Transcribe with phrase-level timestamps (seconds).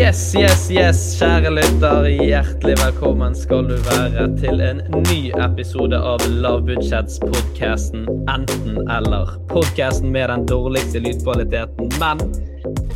[0.00, 2.06] Yes, yes, yes, kjære lytter.
[2.08, 9.34] Hjertelig velkommen skal du være til en ny episode av Lavbudsjettspodkasten Enten-eller.
[9.50, 12.24] Podkasten med den dårligste lydkvaliteten, men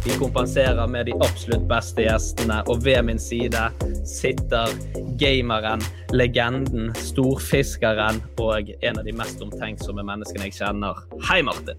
[0.06, 2.62] vi kompenserer med de absolutt beste gjestene.
[2.72, 3.68] Og ved min side
[4.08, 4.72] sitter
[5.20, 5.84] gameren,
[6.16, 11.04] legenden, storfiskeren og en av de mest omtenksomme menneskene jeg kjenner.
[11.28, 11.76] Hei, Martin.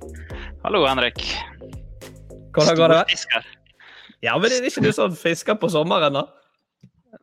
[0.62, 1.18] Hallo, Henrik.
[2.54, 3.06] Hvordan går det?
[3.08, 3.56] Storfisker.
[4.24, 6.26] Ja, men er det ikke du som fisker på sommeren, da?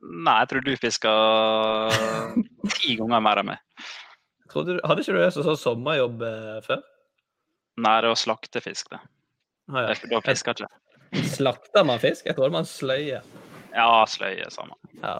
[0.02, 1.92] Nei, jeg tror du fisker
[2.76, 3.58] ti ganger mer enn meg.
[4.52, 6.82] Du, hadde ikke du en sånn sommerjobb eh, før?
[7.80, 9.00] Nei, det var slaktefisk, det.
[9.72, 11.28] Ah, Det ikke- Da fisker jeg ikke.
[11.32, 12.26] Slakter man fisk?
[12.26, 13.22] Jeg trodde man sløyer.
[13.72, 14.76] Ja, sløyer sammen.
[15.02, 15.18] Ja.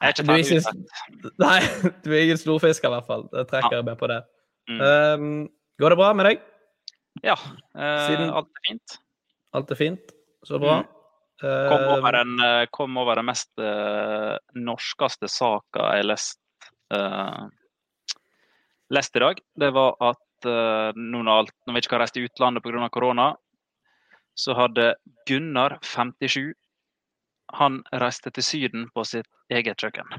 [0.00, 1.38] Jeg er ikke Du er ferdig utlært.
[1.44, 3.24] Nei, du er ingen storfisker i hvert fall.
[3.32, 3.80] Det trekker Ja.
[3.80, 4.20] jeg med på det.
[4.68, 4.80] Mm.
[4.84, 5.48] Um,
[5.80, 6.40] går det bra med deg?
[7.24, 7.34] Ja,
[7.74, 8.98] eh, Siden- alt er fint.
[9.54, 10.12] Alt er fint?
[10.44, 10.82] Så bra.
[10.82, 10.88] Mm.
[11.40, 16.40] Kom over den, eh, kom over den mest uh, norskeste saka jeg lest,
[16.94, 17.46] uh,
[18.90, 19.42] lest i dag.
[19.54, 22.88] Det var at uh, nå når, alt, når vi ikke kan reise til utlandet pga.
[22.90, 23.28] korona,
[24.38, 24.94] så hadde
[25.26, 26.54] Gunnar, 57,
[27.58, 30.10] han reiste til Syden på sitt eget kjøkken.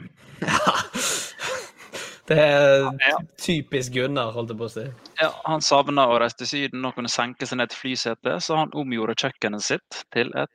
[2.32, 4.88] det er typisk Gunnar, holdt jeg på å si.
[5.20, 8.64] Ja, han savna å reise til Syden og kunne senke seg ned til flysetet, så
[8.64, 10.52] han omgjorde kjøkkenet sitt til, et,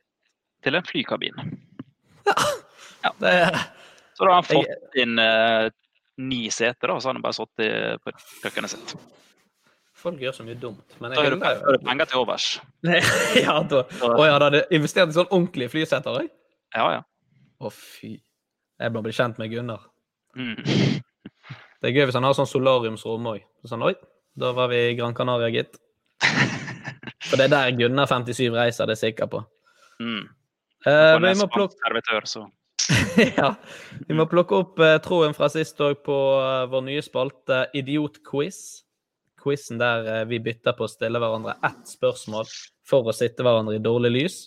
[0.65, 1.41] til en flykabin.
[3.21, 3.57] Det er,
[4.17, 5.67] Så da har han fått inn eh,
[6.25, 8.95] ni seter, da, og så har han bare sittet på kjøkkenet sitt.
[10.05, 10.97] folk gjør så mye dumt.
[11.01, 12.47] Men jeg da har du penger til overs.
[13.45, 16.29] ja, da, Å ja, da hadde investert i sånn ordentlig flyseter òg?
[16.75, 17.01] Ja, ja.
[17.61, 18.15] Å, fy.
[18.81, 19.85] Jeg må bli kjent med Gunnar.
[20.37, 20.57] Mm.
[21.81, 23.43] Det er gøy hvis han har sånn solariumsrom òg.
[23.69, 23.93] Sånn, oi,
[24.39, 25.75] da var vi i Gran Canaria, gitt.
[27.27, 29.41] For det er der Gunnar 57 reiser, det er jeg sikker på.
[30.01, 30.23] Mm.
[30.85, 31.81] Eh, men vi må plukke
[33.39, 33.55] ja,
[34.07, 38.85] vi må plukke opp uh, tråden fra sist òg på uh, vår nye spalte Idiotquiz.
[39.45, 42.49] Quizen der eh, vi bytter på å stille hverandre ett spørsmål
[42.87, 44.39] for å sitte hverandre i dårlig lys.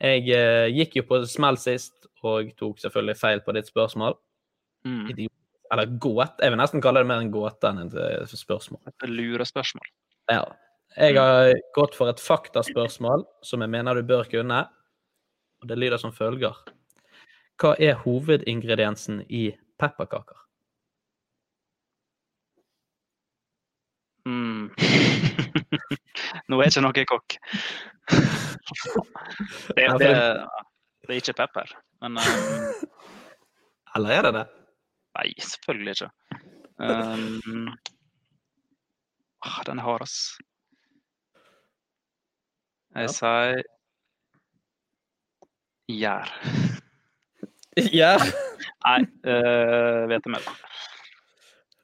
[0.00, 4.16] Jeg eh, gikk jo på smell sist og tok selvfølgelig feil på ditt spørsmål.
[4.88, 5.04] mm.
[5.12, 5.36] Idiot.
[5.70, 6.40] Eller gåt.
[6.42, 8.80] Jeg vil nesten kalle det mer en gåte enn et eh, spørsmål.
[8.90, 9.92] et lurespørsmål.
[10.32, 10.42] Ja.
[10.96, 14.64] Jeg har gått for et faktaspørsmål som jeg mener du bør kunne.
[15.60, 16.56] Og det lyder som følger.
[17.60, 19.50] Hva er hovedingrediensen i
[19.80, 20.38] pepperkaker?
[24.28, 24.70] Mm.
[26.48, 27.36] Nå er ikke noe kokk.
[29.74, 31.72] Det, det, det- er ikke pepper.
[32.04, 32.68] Men um,
[33.96, 34.44] Eller er det det?
[35.18, 36.10] Nei, selvfølgelig ikke.
[36.78, 37.72] Um,
[39.42, 40.16] ah, den er hard, ass.
[42.94, 43.14] Jeg Ja.
[43.16, 43.62] sier
[45.98, 46.30] gjær.
[47.90, 48.24] Gjær?
[48.84, 50.46] Nei, uh, hvetemel.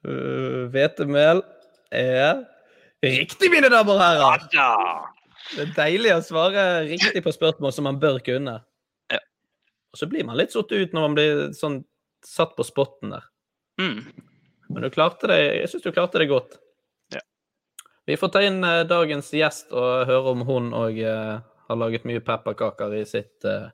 [0.06, 1.42] Uh, Hvetemel
[1.94, 2.44] er
[3.04, 4.46] riktig, mine damer og herrer!
[4.54, 4.70] Ja.
[5.52, 8.58] Det er deilig å svare riktig på spørsmål som man bør kunne.
[9.12, 9.20] Ja.
[9.94, 11.80] Og så blir man litt satt ut når man blir sånn
[12.26, 13.26] satt på spotten der.
[13.78, 14.00] Mm.
[14.72, 16.56] Men du klarte det, jeg syns du klarte det godt.
[17.14, 17.22] Ja.
[18.10, 20.98] Vi får ta inn eh, dagens gjest og høre om hun òg
[21.68, 23.68] har laget mye pepperkaker i sitt uh,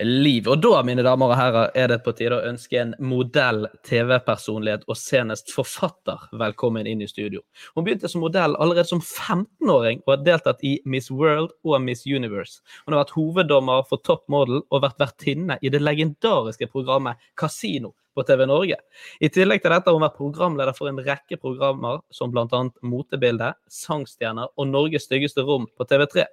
[0.00, 0.48] liv.
[0.50, 4.86] Og da, mine damer og herrer, er det på tide å ønske en modell, TV-personlighet
[4.88, 7.42] og senest forfatter velkommen inn i studio.
[7.74, 12.06] Hun begynte som modell allerede som 15-åring og har deltatt i Miss World og Miss
[12.06, 12.62] Universe.
[12.84, 17.94] Hun har vært hoveddommer for Top Model og vært vertinne i det legendariske programmet Casino
[18.14, 18.78] på TV Norge.
[19.20, 22.62] I tillegg til dette har hun vært programleder for en rekke programmer som bl.a.
[22.86, 26.26] Motebildet, Sangstjerner og Norges styggeste rom på TV3.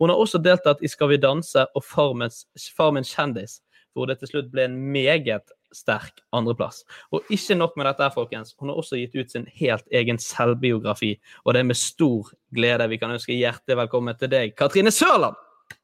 [0.00, 2.44] Hun har også deltatt i Skal vi danse og Farmens,
[2.76, 3.60] Farmens kjendis,
[3.94, 6.84] hvor det til slutt ble en meget sterk andreplass.
[7.10, 8.54] Og ikke nok med dette, folkens.
[8.58, 12.88] Hun har også gitt ut sin helt egen selvbiografi, og det er med stor glede
[12.90, 15.38] vi kan ønske hjertelig velkommen til deg, Katrine Sørland!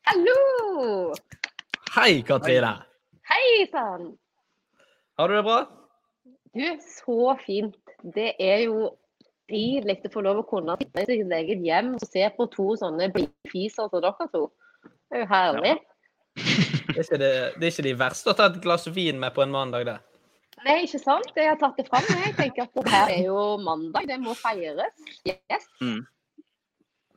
[0.07, 1.13] Hallo!
[1.97, 2.77] Hei, Katrine!
[3.31, 4.13] Hei sann!
[5.19, 5.61] Har du det bra?
[6.55, 7.77] Du, så fint.
[8.15, 8.89] Det er jo
[9.51, 12.69] dritlig å få lov å kunne sitte i sitt eget hjem og se på to
[12.81, 14.45] sånne blidfiser som dere to.
[15.11, 15.75] Det er jo herlig.
[16.41, 19.35] Det er, ikke det, det er ikke de verste å ta et glass vin med
[19.35, 19.99] på en mandag, det.
[20.65, 21.31] Nei, ikke sant?
[21.37, 22.07] Jeg har tatt det fram.
[22.25, 24.97] Jeg tenker at det her er jo mandag, det må feires.
[25.29, 25.67] Yes.
[25.81, 26.03] Mm.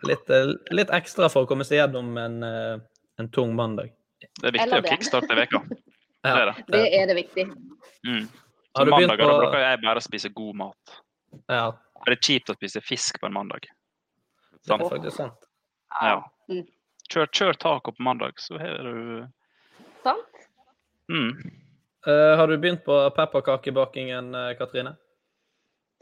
[0.07, 2.77] Litt, eh, litt, ekstra for å komme seg gjennom en, eh,
[3.19, 3.91] en tung mandag.
[4.39, 5.63] Det er viktig å kickstarte veka.
[6.23, 6.61] Det er det.
[6.71, 7.43] Det er det viktig.
[8.07, 8.21] Mm.
[8.77, 10.93] Har Så mandag begynt mandager på- da bruker jeg bare å spise god mat.
[11.51, 11.65] Ja,
[12.03, 13.67] Det er kjipt å spise fisk på en mandag.
[13.67, 14.85] det er Sant?
[14.89, 15.49] faktisk sant.
[16.01, 16.19] Ja.
[16.51, 16.65] Mm.
[17.11, 19.27] Kjør, kjør taco på mandag, så har du
[20.03, 20.45] Sant?
[21.11, 21.31] mm.
[22.03, 24.97] Uh, har du begynt på pepperkakebakingen, eh, Katrine?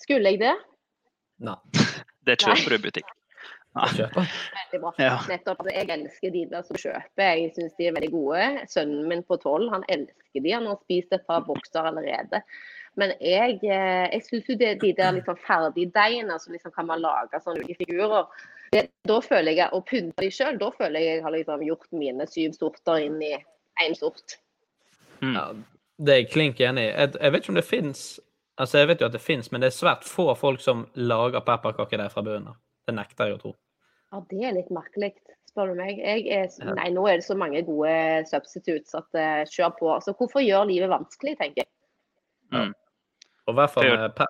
[0.02, 0.56] Skulle jeg det?
[1.46, 1.58] Nei.
[2.26, 3.12] Det kjøper du i butikk.
[3.76, 4.92] Veldig bra.
[4.98, 5.16] Ja.
[5.30, 5.62] Nettopp.
[5.62, 7.30] Altså, jeg elsker de der som kjøper.
[7.40, 8.44] Jeg syns de er veldig gode.
[8.70, 10.54] Sønnen min på tolv han elsker de.
[10.54, 12.44] Han har spist et par bokser allerede.
[13.00, 17.04] Men jeg, eh, jeg syns jo det, de der liksom ferdigdeigene som liksom kan man
[17.04, 18.28] lage sånne ulike figurer
[18.72, 21.88] det, Da føler jeg å pynte de sjøl, da føler jeg jeg har liksom gjort
[21.96, 23.34] mine syv sorter inn i
[23.84, 24.38] én sort.
[25.22, 25.36] Mm.
[25.36, 25.46] Ja,
[26.02, 26.92] det er jeg klink enig i.
[26.92, 28.04] Jeg, jeg vet ikke om det fins
[28.62, 31.42] Altså, jeg vet jo at det fins, men det er svært få folk som lager
[31.42, 32.58] pepperkaker der fra bunnen av.
[32.86, 33.54] Det nekter jeg å tro.
[34.12, 35.14] Ja, det er litt merkelig,
[35.50, 35.98] spør du meg.
[35.98, 37.96] Jeg er, nei, nå er det så mange gode
[38.30, 39.90] substitutes at uh, kjør på.
[39.96, 41.72] Altså, hvorfor gjøre livet vanskelig, tenker jeg.
[42.52, 44.28] Og i hvert fall med per...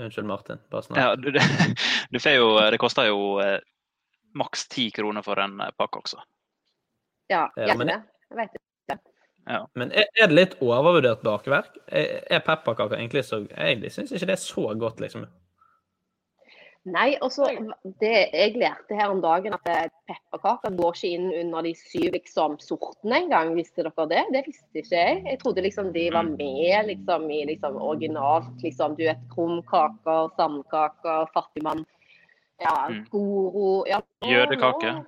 [0.00, 0.58] Unnskyld, Martin.
[0.70, 0.98] Bare snakk.
[0.98, 1.30] Ja, du,
[2.10, 3.60] du får jo Det koster jo eh,
[4.34, 6.18] maks ti kroner for en eh, pakke også.
[7.30, 8.00] Ja, Ja, gjerne men- det.
[8.30, 8.60] Jeg vet det.
[9.76, 11.74] Men er, er det litt overvurdert bakverk?
[11.92, 15.26] Er, er pepperkaker egentlig så Egentlig syns ikke det er så godt, liksom.
[16.84, 17.46] Nei, altså,
[18.02, 22.10] det jeg lærte her om dagen, at eh, pepperkaker går ikke inn under de syv
[22.12, 23.54] liksom, sortene engang.
[23.56, 24.24] Visste dere det?
[24.34, 25.22] Det visste ikke jeg.
[25.30, 28.52] Jeg trodde liksom de var med liksom, i liksom, originalt.
[28.60, 31.86] Liksom, du vet, krumkaker, sandkaker, fattigmann.
[32.60, 33.06] Ja, Mm.
[33.10, 35.04] goro ja, nå-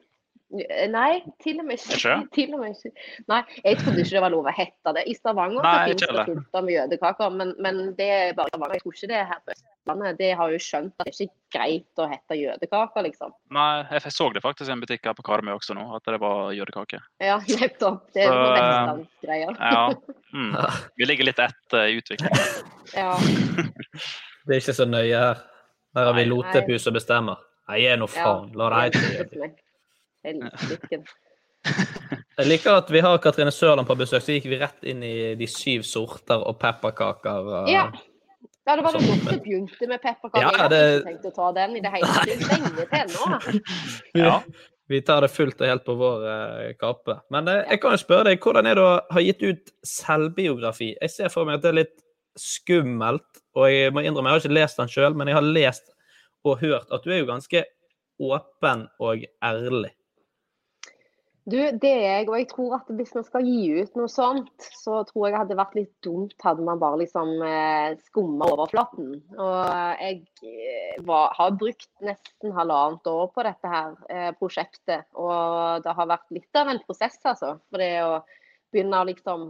[0.55, 2.13] Nei, til og med ikke.
[2.37, 2.91] Til og med ikke.
[3.27, 5.03] Nei, jeg trodde ikke det var lov å hete det.
[5.11, 8.77] I Stavanger Nei, så finnes det fullt av jødekaker, men, men det er bare Stavanger.
[8.77, 10.21] Jeg tror ikke det er her på Østlandet.
[10.21, 13.35] Det har jo skjønt at det er ikke greit å hete jødekaker, liksom.
[13.59, 13.67] Nei,
[13.97, 16.55] jeg så det faktisk i en butikk her på Karmøy også nå, at det var
[16.55, 17.03] jødekake.
[17.27, 18.07] Ja, nettopp.
[18.15, 19.59] Det er eh, vestlandsgreier.
[19.61, 19.89] Ja.
[20.37, 20.53] Mm.
[20.99, 22.65] Vi ligger litt etter i utviklingen.
[22.93, 23.15] Ja.
[24.45, 25.39] Det er ikke så nøye her.
[25.97, 27.41] Her har vi lotepus som bestemmer.
[27.71, 28.51] Nei, gi nå faen.
[28.59, 29.49] La det hete jøde.
[30.27, 31.01] Helsike.
[32.37, 35.15] Jeg liker at vi har Katrine Sørland på besøk, så gikk vi rett inn i
[35.41, 37.49] de syv sorter og pepperkaker.
[37.63, 37.89] og- Ja.
[38.67, 40.43] Ja, det var det godt det begynte med pepperkaker.
[40.43, 42.27] Ja, Jeg hadde det- ikke tenkt å ta den i det hele tatt.
[42.27, 43.63] Lenge til nå.
[44.27, 44.41] Ja.
[44.89, 47.21] vi tar det fullt og helt på vår eh, kappe.
[47.31, 50.93] Men eh, jeg kan jo spørre deg, hvordan er det å ha gitt ut selvbiografi?
[51.01, 52.03] Jeg ser for meg at det er litt
[52.39, 55.91] skummelt, og jeg må innrømme, jeg har ikke lest den sjøl, men jeg har lest
[56.45, 57.63] og hørt at du er jo ganske
[58.23, 59.91] åpen og ærlig.
[61.47, 64.65] Du, det er jeg, og jeg tror at hvis man skal gi ut noe sånt,
[64.81, 69.13] så tror jeg det hadde vært litt dumt hadde man bare liksom eh, skumma overflaten.
[69.39, 69.61] Og
[70.03, 75.95] jeg eh, var, har brukt nesten halvannet år på dette her eh, prosjektet, og det
[76.01, 77.55] har vært litt av en prosess, altså.
[77.71, 78.19] For det å
[78.75, 79.47] begynne å liksom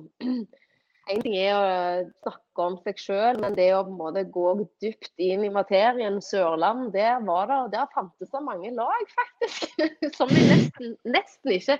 [1.06, 4.46] En ting er å snakke om seg sjøl, men det å på en måte gå
[4.82, 9.86] dypt inn i materien, Sørland, der var det, der fantes det mange lag, faktisk.
[10.18, 11.78] Som vi nesten, nesten ikke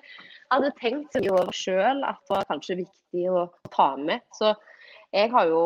[0.54, 4.23] hadde tenkt så mye over sjøl at var kanskje viktig å ta med.
[4.38, 4.52] Så
[5.16, 5.62] jeg har jo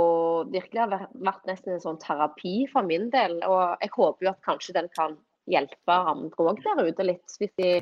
[0.52, 0.88] virkelig
[1.20, 3.42] vært nesten en sånn terapi for min del.
[3.44, 7.56] Og jeg håper jo at kanskje den kan hjelpe andre òg der ute litt, hvis
[7.60, 7.80] de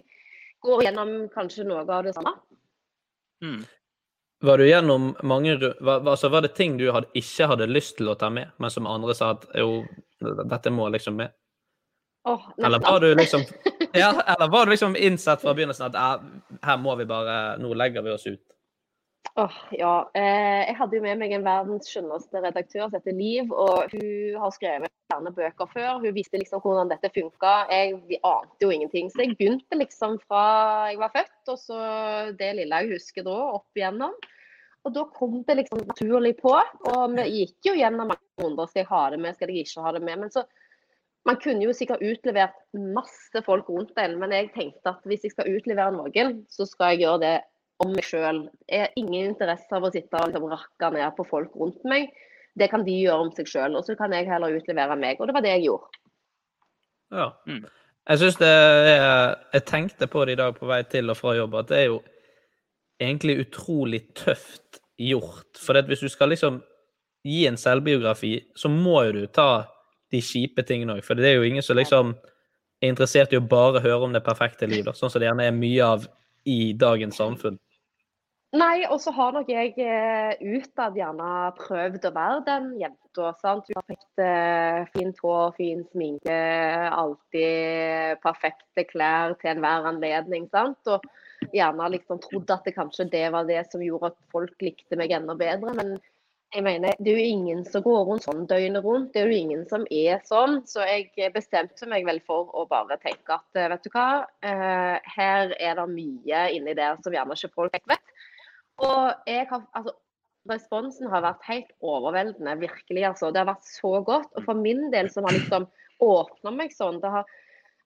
[0.65, 2.35] går gjennom kanskje noe av det samme.
[3.45, 3.61] Mm.
[4.41, 8.31] Var mange var, altså, var det ting du hadde, ikke hadde lyst til å ta
[8.31, 9.83] med, men som andre sa at jo,
[10.21, 11.35] dette må liksom med?
[12.29, 13.43] Oh, Eller var du liksom
[13.95, 16.25] Ja, eller var du liksom innsett fra begynnelsen at eh,
[16.63, 18.43] her må vi bare Nå legger vi oss ut.
[19.39, 20.11] Åh, ja.
[20.19, 23.53] Eh, jeg hadde jo med meg en verdens skjønneste redaktør som heter Liv.
[23.55, 26.01] og Hun har skrevet flere bøker før.
[26.03, 27.53] Hun visste liksom hvordan dette funka.
[27.71, 29.13] Jeg ante jo ingenting.
[29.13, 30.43] Så jeg begynte liksom fra
[30.91, 31.79] jeg var født, og så
[32.41, 34.17] det lille jeg husker da, opp igjennom.
[34.87, 36.57] Og da kom det liksom naturlig på.
[36.91, 38.67] Og vi gikk jo gjennom mange runder.
[38.73, 40.25] Skal jeg ha det med, skal jeg ikke ha det med?
[40.25, 40.43] Men så
[41.29, 45.35] man kunne jo sikkert utlevert masse folk rundt en, men jeg tenkte at hvis jeg
[45.35, 47.33] skal utlevere noen, så skal jeg gjøre det
[47.83, 48.43] om meg sjøl.
[48.69, 52.11] Jeg har ingen interesse av å sitte og liksom rakke ned på folk rundt meg.
[52.59, 55.21] Det kan de gjøre om seg sjøl, og så kan jeg heller utlevere meg.
[55.21, 56.01] Og det var det jeg gjorde.
[57.15, 57.29] Ja.
[57.49, 57.67] Mm.
[58.09, 61.35] Jeg syns det er Jeg tenkte på det i dag på vei til og fra
[61.37, 62.01] jobb, at det er jo
[62.99, 65.61] egentlig utrolig tøft gjort.
[65.61, 66.63] For at hvis du skal liksom
[67.27, 69.69] gi en selvbiografi, så må jo du ta
[70.11, 71.05] de kjipe tingene òg.
[71.05, 72.15] For det er jo ingen som liksom
[72.81, 74.95] er interessert i å bare høre om det perfekte liv, da.
[74.97, 76.07] sånn som det gjerne er mye av
[76.49, 77.59] i dagens samfunn.
[78.57, 83.35] Nei, og så har nok jeg eh, utad gjerne prøvd å være den jenta.
[83.43, 83.67] sant?
[83.69, 86.37] Perfekt, eh, fint hår, fin sminke,
[86.89, 90.47] alltid perfekte klær til enhver anledning.
[90.49, 90.81] sant?
[90.89, 91.05] Og
[91.53, 95.13] gjerne liksom trodd at det kanskje det var det som gjorde at folk likte meg
[95.13, 95.75] enda bedre.
[95.77, 95.99] Men
[96.57, 99.13] jeg mener, det er jo ingen som går rundt sånn døgnet rundt.
[99.13, 100.63] Det er jo ingen som er sånn.
[100.65, 105.53] Så jeg bestemte meg vel for å bare tenke at eh, vet du hva, her
[105.53, 108.17] er det mye inni der som gjerne ikke folk vet.
[108.85, 109.95] Og jeg har, altså,
[110.49, 113.05] responsen har vært helt overveldende, virkelig.
[113.11, 113.33] altså.
[113.33, 114.31] Det har vært så godt.
[114.39, 115.67] Og for min del som har liksom
[116.05, 117.27] åpna meg sånn, det har,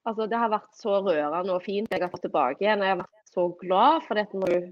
[0.05, 2.85] altså, det har vært så rørende og fint jeg har fått tilbake igjen.
[2.85, 4.69] Jeg har vært så glad for dette når du,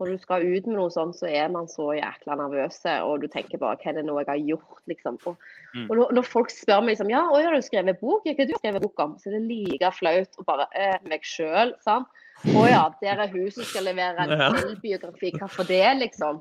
[0.00, 3.28] når du skal ut med noe sånt, så er man så jækla nervøs, og du
[3.28, 5.20] tenker bare hva er det nå jeg har gjort, liksom.
[5.28, 5.36] Og,
[5.70, 5.84] Mm.
[5.86, 8.24] og når, folk spør meg liksom, ja, å, har du skrevet bok?
[8.24, 9.12] Hva har du skrevet bok om?
[9.20, 12.08] Så er det like flaut å bare eh, meg sjøl, sant.
[12.48, 16.40] Å ja, der er hun som skal levere en selvbiografi, hva for det, liksom?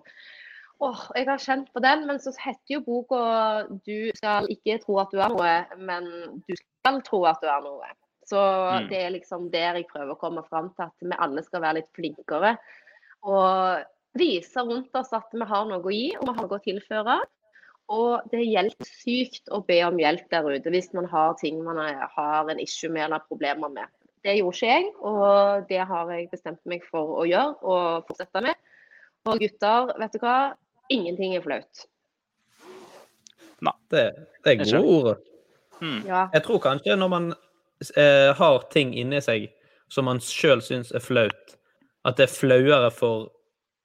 [0.80, 5.00] Åh, jeg har kjent på den, men så heter jo boka 'Du skal ikke tro
[5.02, 6.06] at du er noe, men
[6.48, 7.92] du skal tro at du er noe'.
[8.30, 8.90] Så Mm.
[8.90, 11.82] det er liksom der jeg prøver å komme fram til at vi alle skal være
[11.82, 12.58] litt flinkere.
[13.24, 13.84] Og
[14.16, 17.20] vise rundt oss at vi har noe å gi, og vi har noe å tilføre.
[17.90, 21.78] Og det hjelper sykt å be om hjelp der ute hvis man har ting man
[21.78, 23.88] har en issue med eller problemer med.
[24.24, 28.44] Det gjorde ikke jeg, og det har jeg bestemt meg for å gjøre og fortsette
[28.44, 28.58] med.
[29.30, 30.36] Og gutter, vet du hva?
[30.92, 31.86] Ingenting er flaut.
[33.90, 34.04] Det,
[34.44, 34.78] det er Ikke?
[34.78, 35.18] gode ord.
[35.80, 36.02] Hmm.
[36.08, 36.28] Ja.
[36.34, 37.30] Jeg tror kanskje når man
[37.96, 39.48] eh, har ting inni seg
[39.90, 41.56] som man sjøl syns er flaut,
[42.06, 43.30] at det er flauere for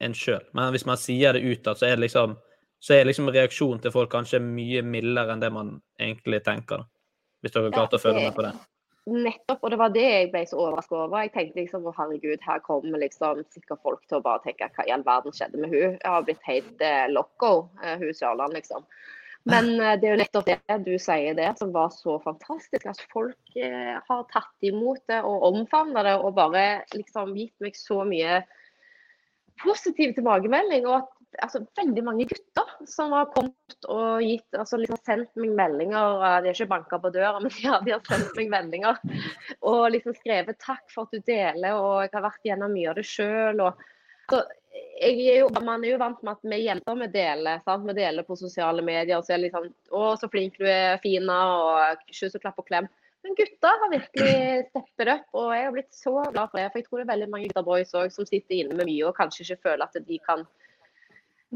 [0.04, 0.42] en sjøl.
[0.52, 2.36] Men hvis man sier det utad, så er det liksom
[2.84, 6.82] så er liksom reaksjonen til folk kanskje mye mildere enn det man egentlig tenker.
[7.40, 8.50] Hvis dere har klart å følge med på det.
[9.04, 11.26] Nettopp, og det var det jeg ble så overrasket over.
[11.26, 14.86] Jeg tenkte liksom å herregud, her kommer liksom sikkert folk til å bare tenke hva
[14.88, 15.98] i all verden skjedde med hun.
[15.98, 17.50] Jeg har blitt helt eh, loco,
[17.82, 18.86] eh, hun Sørland, liksom.
[19.44, 22.86] Men eh, det er jo nettopp det du sier der som var så fantastisk.
[22.88, 26.64] At folk eh, har tatt imot det og omfavna det og bare
[26.96, 28.40] liksom gitt meg så mye
[29.60, 30.88] positiv tilbakemelding.
[30.88, 31.12] Og at
[31.42, 36.20] altså, veldig mange gutter som har kommet og gitt, altså liksom sendt meg meldinger.
[36.20, 39.00] eh, De har ikke banka på døra, men ja, de har sendt meg meldinger.
[39.62, 42.96] Og liksom skrevet 'takk for at du deler', og jeg har vært gjennom mye av
[43.00, 43.64] det sjøl.
[45.64, 47.62] Man er jo vant med at vi jenter vi deler.
[47.64, 47.86] Sant?
[47.86, 49.18] Vi deler på sosiale medier.
[49.18, 52.58] og så er det liksom 'Å, så flink du er, Fina', og kyss og klapp
[52.58, 52.88] og klem.
[53.24, 56.66] Men gutter har virkelig steppet opp, og jeg har blitt så glad for det.
[56.72, 59.06] For jeg tror det er veldig mange gutta boys òg som sitter inne med mye
[59.08, 60.44] og kanskje ikke føler at de kan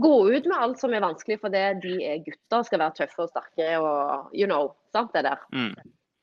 [0.03, 3.31] gå ut med alt som er vanskelig, fordi de er gutter, skal være tøffe og
[3.33, 4.71] sterke og you know.
[4.95, 5.41] Sant det der.
[5.53, 5.75] Mm.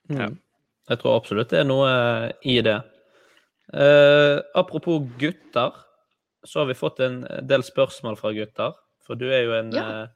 [0.10, 0.38] Mm.
[0.89, 2.77] Jeg tror absolutt det er noe eh, i det.
[3.74, 5.72] Eh, apropos gutter,
[6.46, 8.72] så har vi fått en del spørsmål fra gutter.
[9.05, 9.86] For du er jo en Ja.
[10.03, 10.08] eh,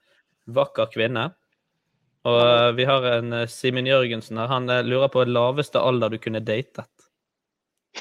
[0.49, 1.29] vakker kvinne.
[2.29, 4.47] Og eh, vi har en eh, Simen Jørgensen her.
[4.51, 6.89] Han eh, lurer på laveste alder du kunne datet.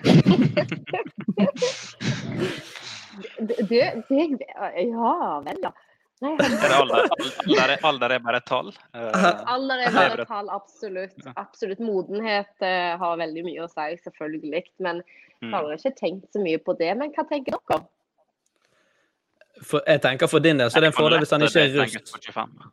[3.20, 4.46] Det, det, det
[4.90, 5.72] Ja vel, ja.
[6.20, 7.06] Nei, Er det alder,
[7.46, 8.66] alder, er- alder er bare tall?
[8.92, 11.16] Eh, Alder er bare tall, absolutt.
[11.40, 11.80] Absolutt.
[11.80, 14.60] Modenhet eh, har veldig mye å si, selvfølgelig.
[14.84, 15.54] Men jeg mm.
[15.54, 16.90] har ikke tenkt så mye på det.
[17.00, 17.80] Men hva tenker dere?
[19.64, 21.88] For, jeg tenker for din del så er det en fordel hvis han ikke er
[21.88, 22.68] på 25.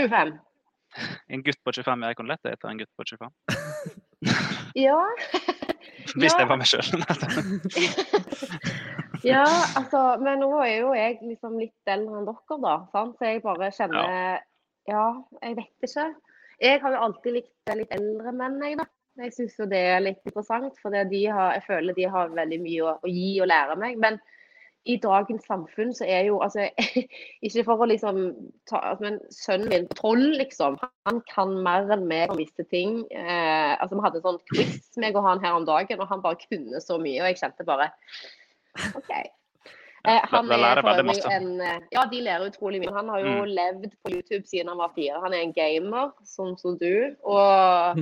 [0.00, 0.32] 25?
[1.28, 3.28] En gutt på 25, jeg kunne lett etter en gutt på 25.
[4.80, 5.00] Ja.
[6.16, 6.38] Hvis Ja.
[6.40, 6.82] jeg var meg sjøl.
[9.26, 9.44] Ja,
[9.78, 12.76] altså, men nå er jo jeg liksom litt eldre enn dere, da.
[12.94, 13.18] Sant?
[13.18, 14.40] Så jeg bare kjenner
[14.88, 15.04] ja.
[15.42, 16.08] jeg vet ikke.
[16.60, 18.88] Jeg har jo alltid likt litt eldre menn, jeg, da.
[19.20, 22.60] Jeg syns jo det er litt interessant, for de har, jeg føler de har veldig
[22.62, 23.98] mye å, å gi og lære meg.
[24.00, 24.20] Men
[24.88, 26.70] i dagens samfunn så er jo altså
[27.44, 28.20] Ikke for å liksom
[28.70, 33.02] ta altså, Men sønnen min tolv, liksom, han kan mer enn meg om visse ting.
[33.12, 36.24] Eh, altså Vi hadde en sånn quiz meg og han her om dagen, og han
[36.24, 37.20] bare kunne så mye.
[37.20, 37.90] Og jeg kjente bare
[38.94, 39.12] OK.
[40.08, 42.92] Eh, han er for øvrig en eh, Ja, de lærer utrolig mye.
[42.94, 43.50] Han har jo mm.
[43.58, 45.20] levd på YouTube siden han var fire.
[45.20, 47.12] Han er en gamer, sånn som du.
[47.28, 48.00] Og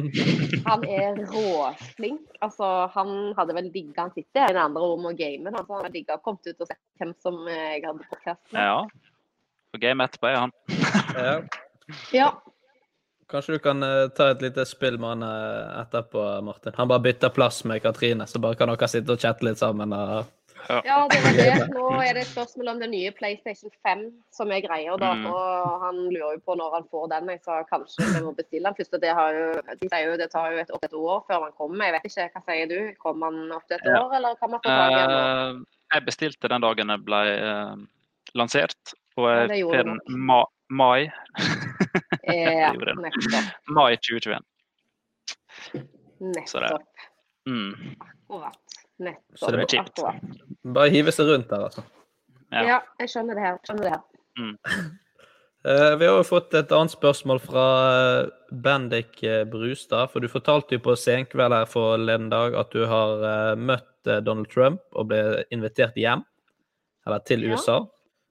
[0.69, 2.23] han er råflink.
[2.45, 5.59] Altså, han hadde vel digga Han sitter i det andre rommet og gamer.
[5.59, 8.63] Altså, han hadde digga kommet ut og sett hvem som jeg hadde podkast med.
[8.63, 9.11] Ja.
[9.73, 10.55] For game etterpå er han.
[11.19, 11.37] ja.
[12.15, 12.31] ja.
[13.29, 16.79] Kanskje du kan uh, ta et lite spill med han etterpå, Martin.
[16.79, 19.93] Han bare bytter plass med Katrine, så bare kan dere sitte og chatte litt sammen.
[19.93, 20.23] Uh,
[20.69, 20.79] ja.
[20.85, 21.67] ja, det var det.
[21.77, 24.97] Nå er det et spørsmål om den nye PlayStation 5 som er greier.
[25.00, 25.27] da, mm.
[25.31, 27.31] og Han lurer jo på når han får den.
[27.35, 28.99] Jeg sa kanskje vi må bestille den først.
[29.03, 29.47] Det har jo,
[29.83, 31.85] de sier jo det tar jo et, opp et år før han kommer.
[31.87, 32.79] Jeg vet ikke, Hva sier du?
[33.03, 35.65] Kommer han opp til et år, eller kan man få tak i den?
[35.95, 37.75] Jeg bestilte den dagen den ble uh,
[38.37, 41.09] lansert, og jeg ja, får den ma mai.
[42.29, 43.55] ja, nettopp.
[43.73, 44.45] Mai 2021.
[46.21, 47.07] Nettopp.
[47.49, 47.97] Mm.
[48.99, 49.38] Nettopp.
[49.38, 50.00] Så det blir kjipt.
[50.75, 51.85] Bare hive seg rundt der, altså.
[52.49, 52.62] Ja.
[52.64, 53.61] ja, jeg skjønner det her.
[53.67, 54.02] Skjønner det her.
[54.38, 54.55] Mm.
[55.69, 58.31] Uh, vi har jo fått et annet spørsmål fra uh,
[58.64, 60.11] Bendik uh, Brustad.
[60.12, 63.87] For du fortalte jo på Senkveld her forleden dag at du har møtt
[64.25, 66.23] Donald Trump og ble invitert hjem,
[67.07, 67.55] eller til ja.
[67.55, 67.83] USA.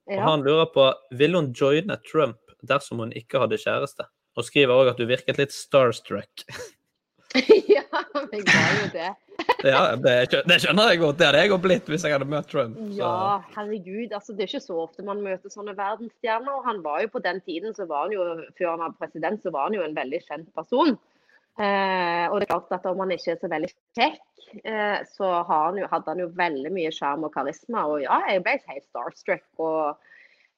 [0.08, 0.18] Ja.
[0.18, 0.88] Og han lurer på
[1.20, 4.08] ville hun joine Trump dersom hun ikke hadde kjæreste.
[4.38, 6.44] Og skriver òg at du virket litt starstruck.
[7.76, 7.84] ja,
[8.32, 9.08] jeg var jo det.
[9.68, 10.14] ja, det,
[10.48, 11.18] det, skjønner jeg godt.
[11.20, 12.78] Det hadde jeg òg blitt hvis jeg hadde møtt Trump.
[12.78, 12.96] Så.
[12.96, 14.14] Ja, herregud.
[14.16, 16.56] altså Det er ikke så ofte man møter sånne verdensstjerner.
[16.56, 18.26] og Han var jo på den tiden, så var han jo,
[18.58, 20.96] før han var president, så var han jo en veldig kjent person.
[21.58, 24.20] Eh, og det er klart at om han ikke er så veldig kjekk,
[24.62, 27.84] eh, så han jo, hadde han jo veldig mye sjarm og karisma.
[27.90, 29.48] Og ja, jeg ble helt starstruck.
[29.58, 29.98] og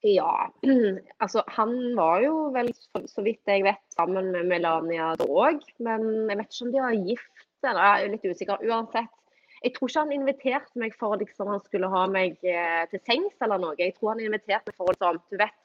[0.07, 0.51] ja,
[1.23, 2.71] altså han var jo vel,
[3.09, 5.65] så vidt jeg vet, sammen med Melania da òg.
[5.83, 8.69] Men jeg vet ikke om de var gift, eller jeg er litt usikker.
[8.71, 9.13] Uansett.
[9.61, 13.45] Jeg tror ikke han inviterte meg for liksom, han skulle ha meg eh, til sengs
[13.45, 13.77] eller noe.
[13.77, 15.57] Jeg tror han inviterte meg for å liksom, du vet,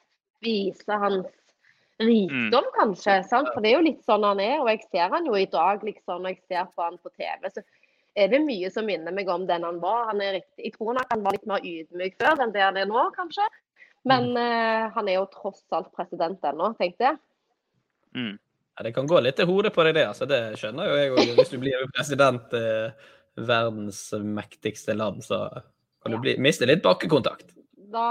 [0.44, 1.30] vise hans
[1.96, 2.74] rikdom, mm.
[2.76, 3.22] kanskje.
[3.30, 3.48] Sant?
[3.54, 4.58] For det er jo litt sånn han er.
[4.60, 7.48] Og jeg ser han jo i dag, liksom, når jeg ser på han på TV.
[7.48, 7.64] så
[8.16, 10.10] er det mye som minner meg om den han var.
[10.10, 12.88] Han er, jeg tror nok han var litt mer ydmyk før enn det han er
[12.88, 13.44] nå, kanskje.
[14.06, 17.18] Men uh, han er jo tross alt president ennå, tenkte jeg.
[18.16, 18.34] Mm.
[18.76, 20.04] Ja, det kan gå litt til hodet på deg, det.
[20.10, 21.30] altså Det skjønner jo jeg òg.
[21.38, 25.46] Hvis du blir president i eh, verdens mektigste land, så
[26.02, 27.54] kan du bli, miste litt bakkekontakt.
[27.92, 28.06] Da,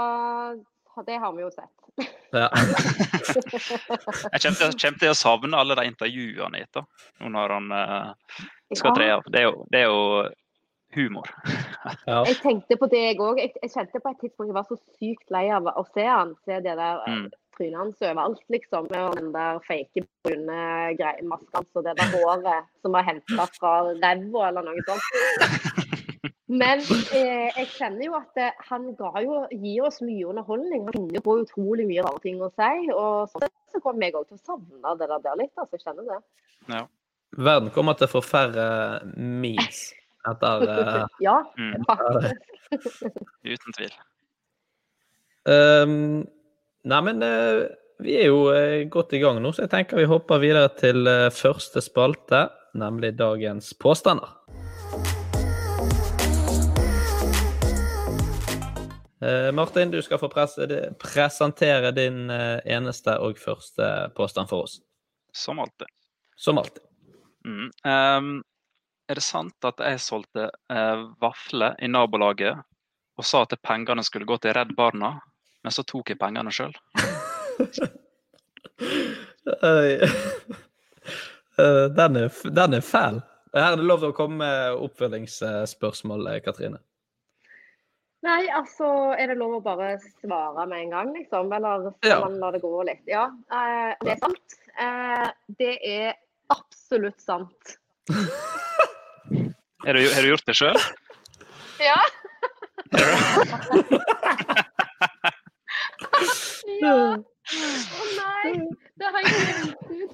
[1.06, 1.72] det har vi jo sett.
[2.34, 2.50] Ja.
[4.34, 6.84] jeg kommer til å savne alle de intervjuene etter,
[7.22, 8.42] nå når han uh,
[8.74, 9.24] skal tre av.
[9.30, 10.02] Det er jo, det er jo
[10.98, 11.30] humor.
[12.06, 12.20] Ja.
[12.26, 13.40] Jeg tenkte på det, jeg òg.
[13.40, 16.34] Jeg, jeg, kjente på et tidspunkt jeg var så sykt lei av å se han.
[16.46, 17.26] Se det der eh, mm.
[17.56, 18.88] trynet hans overalt, liksom.
[18.92, 20.60] Med den der fake brune
[21.30, 25.84] maska hans og det der håret som var henta fra ræva eller noe sånt.
[26.46, 26.78] Men
[27.10, 30.84] eh, jeg kjenner jo at eh, han ga jo, gir oss mye underholdning.
[30.86, 32.90] Han finner på utrolig mye rare ting å si.
[32.94, 35.54] Og sånn så kommer jeg òg til å savne det der litt.
[35.58, 36.20] altså, Jeg kjenner det.
[36.70, 36.84] Ja.
[37.36, 38.66] Verden kommer til å få færre
[39.18, 39.88] memes
[40.30, 41.38] etter uh, Ja,
[41.86, 43.10] faktisk.
[43.46, 43.92] Uten tvil.
[45.46, 46.24] Um,
[46.86, 47.66] nei, men uh,
[48.02, 51.06] vi er jo uh, godt i gang nå, så jeg tenker vi hopper videre til
[51.34, 54.34] første spalte, nemlig dagens påstander.
[59.56, 64.76] Martin, du skal få presentere din eneste og første påstand for oss.
[65.34, 65.88] Som alltid.
[66.36, 66.84] Som alltid.
[67.46, 67.70] Mm.
[67.82, 68.28] Um,
[69.08, 72.62] er det sant at jeg solgte eh, vafler i nabolaget
[73.16, 75.14] og sa at pengene skulle gå til Redd Barna,
[75.64, 76.74] men så tok jeg pengene sjøl?
[81.56, 83.22] Eh, den, er, den er fæl.
[83.54, 86.82] Her er det lov til å komme med oppfølgingsspørsmål, eh, Katrine.
[88.26, 91.52] Nei, altså Er det lov å bare svare med en gang, liksom?
[91.56, 92.18] Eller skal ja.
[92.24, 93.04] man la det gå litt?
[93.08, 94.58] Ja, eh, det er sant.
[94.76, 95.26] Eh,
[95.60, 96.12] det er
[96.52, 97.76] absolutt sant.
[99.86, 100.78] Har du, har du gjort det sjøl?
[101.78, 102.00] Ja.
[106.82, 106.94] ja.
[107.14, 107.20] Å
[107.94, 108.50] oh, nei,
[108.98, 110.10] det har jeg glemt ut.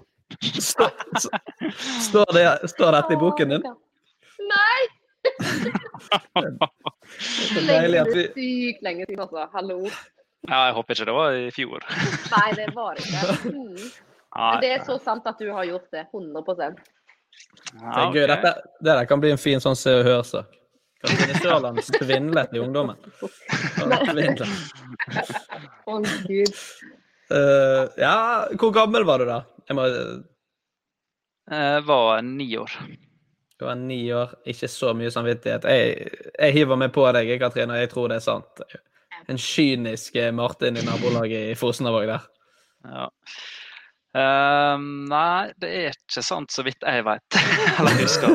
[0.61, 3.65] Står, det, står dette i boken din?
[4.51, 4.81] Nei!
[7.17, 9.49] Så deilig at vi Sykt lenge siden, altså.
[9.57, 9.79] Hallo.
[10.51, 11.81] Ja, jeg håper ikke det var i fjor.
[12.37, 13.21] Nei, det var ikke.
[13.49, 13.89] Mm.
[14.37, 16.05] Men det er så sant at du har gjort det.
[16.13, 16.45] 100
[17.73, 18.25] ja, Det er gøy.
[18.25, 18.29] ok.
[18.33, 20.59] Dette, det der kan bli en fin sånn Se og Hør-sak.
[21.03, 22.99] Katrine Sørland svindlet i ungdommen.
[23.19, 24.43] Svindlet.
[25.91, 25.97] Å,
[26.29, 26.61] gud.
[27.33, 28.13] Eh, ja,
[28.61, 29.41] hvor gammel var du da?
[29.67, 29.87] Jeg må,
[31.51, 32.77] Jeg var ni år.
[33.59, 35.65] du var ni år, ikke så mye samvittighet.
[35.71, 38.63] Jeg, jeg hiver meg på deg, Katrine, og jeg tror det er sant.
[39.31, 42.25] En kynisk eh, Martin i nabolaget i Fosnavåg der.
[42.87, 43.09] Ja.
[44.15, 47.39] Ehm, nei, det er ikke sant, så vidt jeg vet.
[47.79, 48.35] Eller husker.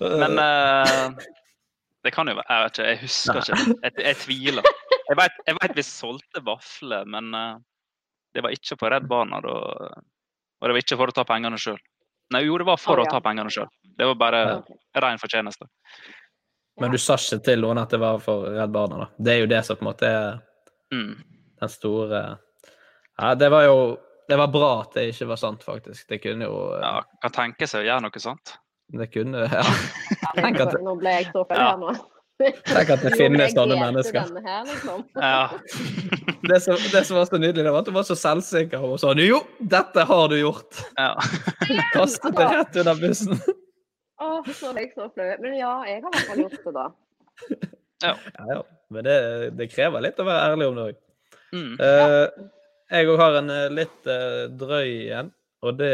[0.00, 1.10] Men uh,
[2.06, 3.58] det kan jo være Jeg vet ikke, jeg husker ikke.
[3.84, 4.70] Jeg, jeg tviler.
[5.08, 7.58] Jeg vet, jeg vet vi solgte vafler, men uh,
[8.36, 9.40] det var ikke på Redd Barna.
[9.44, 11.78] Og det var ikke for å ta pengene sjøl.
[12.34, 13.68] Nei, jo, det var for Å, å ta pengene sjøl.
[13.98, 14.56] Det var bare Ja.
[15.00, 15.64] ren fortjeneste.
[16.78, 19.06] Men du sa ikke til noen at det var for Redd Barna, da.
[19.18, 20.44] Det er jo det som på en måte er
[20.92, 21.16] Mm.
[21.60, 22.20] den store
[23.18, 26.04] Ja, det var jo Det var bra at det ikke var sant, faktisk.
[26.10, 28.54] Det kunne jo Ja, kan tenke seg å gjøre noe sånt.
[28.92, 29.64] Det kunne Ja.
[30.36, 31.70] Tenk at, Nå ble jeg så feil Ja.
[31.72, 31.94] her nå.
[32.68, 34.28] tenk at det finnes sånne mennesker.
[34.44, 35.04] Her, liksom.
[35.16, 35.48] Ja.
[36.48, 39.00] Det som, det som var så nydelig, det var at du var så selvsikker og
[39.02, 40.78] sa jo, dette har du gjort.
[40.96, 41.10] ja.
[41.96, 43.40] Kastet det rett under bussen.
[44.22, 45.26] Å, så ble jeg så flau.
[45.42, 46.86] Men ja, jeg har i hvert fall gjort det, da.
[48.06, 48.14] Ja,
[48.54, 48.60] ja.
[48.94, 49.16] Men det,
[49.58, 51.00] det krever litt å være ærlig om det òg.
[51.58, 51.74] Mm.
[51.82, 52.24] Eh,
[52.88, 55.30] jeg òg har en eh, litt eh, drøy en,
[55.66, 55.92] og det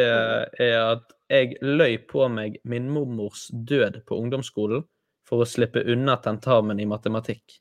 [0.61, 4.85] er at jeg løy på meg min mormors død på ungdomsskolen
[5.25, 7.57] for å slippe unna tentamen i matematikk.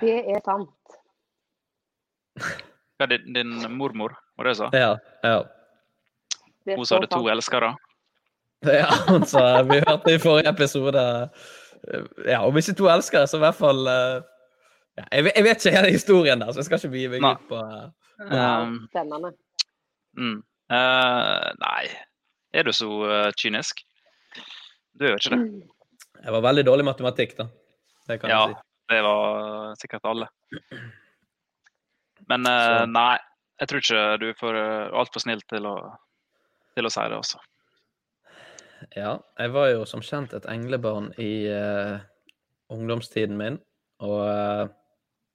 [0.00, 0.70] Det er sant.
[2.96, 4.70] Hva din, din mormor, var det du sa?
[4.76, 5.42] Ja, ja.
[6.66, 7.74] Hun sa det hadde to elskere?
[8.66, 13.38] Ja, hun sa Vi hørte i forrige episode eh, Ja, om ikke to elskere, så
[13.38, 14.35] i hvert fall eh, ja,
[14.96, 17.48] jeg, vet- jeg vet ikke hele historien der, så jeg skal ikke begi meg ut
[17.50, 19.28] på eh, Um, spennende.
[20.16, 20.36] mm.
[20.72, 21.82] Uh, nei,
[22.56, 23.82] er du så uh, kynisk?
[24.96, 25.66] Du er jo ikke det.
[26.24, 27.44] Jeg var veldig dårlig i matematikk, da.
[28.08, 28.62] Det kan Ja, jeg si.
[28.94, 30.30] det var sikkert alle.
[32.32, 33.18] Men uh, nei,
[33.60, 35.74] jeg tror ikke du er for, uh, altfor snill til å,
[36.74, 37.42] til å si det også.
[38.96, 41.30] Ja, jeg var jo som kjent et englebarn i
[42.72, 43.60] ungdomstiden min,
[44.04, 44.72] og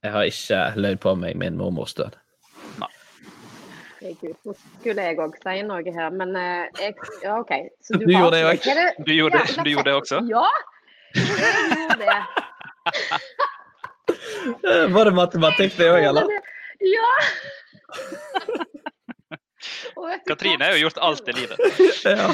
[0.04, 2.16] jeg har ikke løyd på meg min mormors død.
[4.02, 7.52] Herregud, Nå skulle jeg òg si noe her, men eh, jeg Ja, OK.
[7.86, 8.42] Så Du gjorde det.
[8.42, 10.22] Er det- Du gjorde det- Ja, du gjorde det også?
[10.36, 10.48] Ja,
[11.14, 11.26] jeg
[11.78, 12.22] gjorde det.
[14.96, 16.26] Var det matematikk, det òg, eller?
[16.82, 17.12] Ja!
[19.98, 21.58] Og vet du Katrine har jo gjort alt i livet.
[22.06, 22.32] Ja.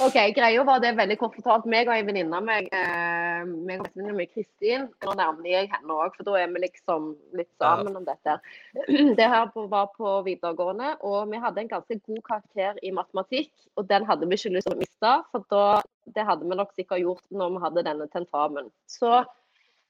[0.00, 1.66] OK, greia var det veldig kort fortalt.
[1.70, 5.96] Meg og ei venninne av meg, eh, meg og mi Kristin, nå nærmer jeg henne
[5.96, 8.38] òg, for da er vi liksom litt sammen om dette.
[9.18, 13.52] Det her var på videregående, og vi hadde en ganske god karakter i matematikk.
[13.76, 15.64] Og den hadde vi ikke lyst til å miste, for da,
[16.16, 18.70] det hadde vi nok sikkert gjort når vi hadde denne tentamen.
[18.90, 19.24] Så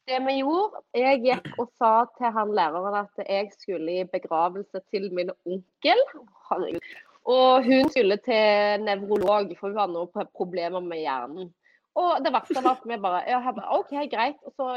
[0.07, 4.83] det vi gjorde, jeg gikk og sa til han læreren at jeg skulle i begravelse
[4.92, 6.03] til min onkel.
[6.51, 6.94] Herregud.
[7.27, 11.51] Og hun skulle til nevrolog, for hun hadde noen problemer med hjernen.
[11.97, 14.39] Og det verste var at vi bare ja, bare, OK, greit.
[14.47, 14.77] Og så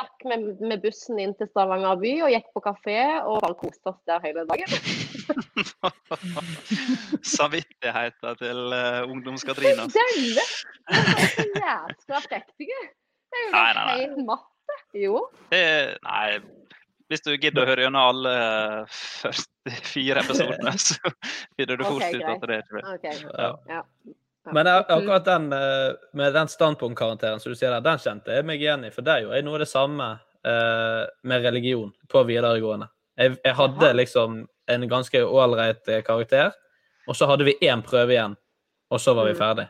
[0.00, 0.36] stakk vi
[0.68, 4.18] med bussen inn til Stavanger by og gikk på kafé og bare koste oss der
[4.24, 4.70] hele dagen.
[7.36, 9.82] Samvittigheten til uh, ungdoms-Katrina.
[9.90, 10.08] Det er
[11.34, 12.80] så jæskla prektige.
[13.30, 13.54] Det er jo
[13.90, 14.74] helt matte.
[14.94, 15.14] Jo.
[15.50, 15.64] Det,
[16.06, 16.28] nei,
[17.10, 18.34] hvis du gidder å høre gjennom alle
[19.90, 21.12] 44 episodene, så
[21.58, 23.20] finner du fort okay, ut at det er ikke okay.
[23.26, 23.36] OK.
[23.36, 23.50] Ja.
[23.76, 23.82] Ja.
[24.56, 28.62] Men akkurat den eh, med den standpunktkarakteren som du sier der, den kjente jeg meg
[28.62, 28.90] igjen i.
[28.94, 30.06] For det er jo noe av det samme
[30.48, 32.88] eh, med religion på videregående.
[33.20, 36.54] Jeg, jeg hadde liksom en ganske ålreit eh, karakter,
[37.10, 38.38] og så hadde vi én prøve igjen,
[38.90, 39.42] og så var vi Mm.
[39.42, 39.66] ferdig.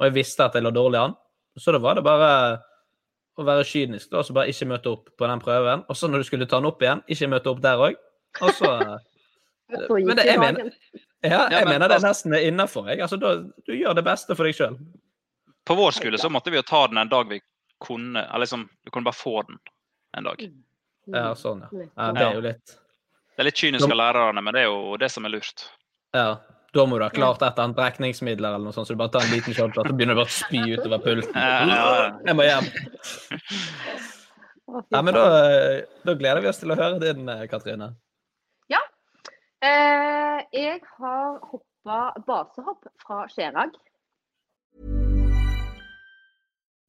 [0.00, 1.12] Og jeg visste at jeg lå dårlig an,
[1.60, 2.30] så da var det bare
[3.38, 5.84] å være kynisk da, og så bare ikke møte opp på den prøven.
[5.90, 7.96] Og så når du skulle ta den opp igjen, ikke møte opp der òg.
[8.42, 8.70] Og så
[9.74, 10.70] Så Men det- jeg mener-.
[11.24, 12.86] Ja, jeg men mener det altså- nesten er innafor.
[13.00, 14.76] Altså, du gjør det beste for deg sjøl.
[15.64, 17.40] På vår skole så måtte vi jo ta den en dag vi
[17.80, 19.58] kunne Eller liksom, du kunne bare få den
[20.16, 20.44] en dag.
[21.06, 21.88] Ja, sånn, ja.
[21.96, 22.12] ja.
[22.12, 25.10] Det er jo litt Det er litt kynisk av lærerne, men det er jo det
[25.10, 25.64] som er lurt.
[26.14, 26.36] Ja.
[26.74, 29.12] Da må du ha klart et eller annet brekningsmiddel eller noe sånt, så du bare
[29.14, 31.36] tar en liten shot, og så begynner du bare å spy utover pulten.
[31.38, 32.08] Ja, ja, ja.
[32.26, 32.66] Jeg må hjem.
[34.90, 35.24] Ja, men da,
[36.02, 37.92] da gleder vi oss til å høre din, Katrine.
[38.72, 38.80] Ja.
[39.62, 43.76] Eh, jeg har hoppa basehopp fra Skjerag.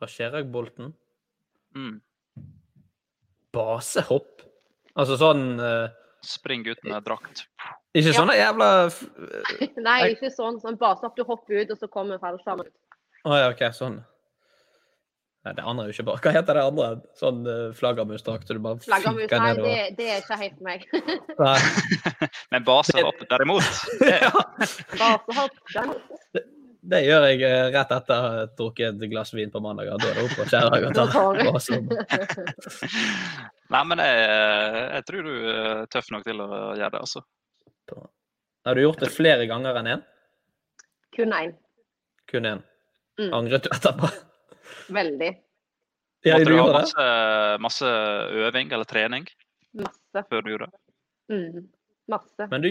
[0.00, 0.94] Fra Skjerag-bolten.
[1.76, 1.98] Mm.
[3.54, 4.42] Basehopp.
[4.98, 5.88] Altså sånn uh,
[6.24, 7.44] Spring med drakt.
[7.96, 8.16] Ikke Ja.
[8.20, 9.04] sånne jævla f-
[9.86, 10.58] Nei, ikke sånn.
[10.62, 12.76] sånn sånn du hopper ut, og så kommer fallskjermen ut.
[13.26, 13.98] Å ja, OK, sånn.
[15.44, 16.88] Nei, det andre er jo ikke bare Hva heter det andre?
[17.16, 20.84] Sånn uh, flaggermusdrakt så du bare Flaggermus, nei, det, det er ikke helt meg.
[22.52, 23.64] Men basehopp, derimot
[24.04, 24.32] ja,
[25.00, 26.50] Basehopp, derimot.
[26.80, 29.90] Det gjør jeg eh, rett etter å ha drukket et glass vin på mandag.
[30.00, 31.04] Da er det opp på Skjærag og ta.
[33.70, 34.22] Nei, men jeg,
[34.96, 37.22] jeg tror du er tøff nok til å gjøre det, altså.
[38.66, 40.02] Har du gjort det flere ganger enn én?
[41.16, 41.54] Kun én.
[42.30, 42.60] Kun én.
[43.20, 43.30] Mm.
[43.36, 44.10] Angret du etterpå?
[44.94, 45.30] Veldig.
[46.26, 47.04] Ja, Måtte du du ha masse,
[47.64, 47.90] masse
[48.44, 49.24] øving eller trening
[49.80, 50.22] Masse.
[50.28, 50.80] før du gjorde det?
[51.32, 51.68] Mm.
[52.12, 52.48] Masse.
[52.50, 52.70] Men du,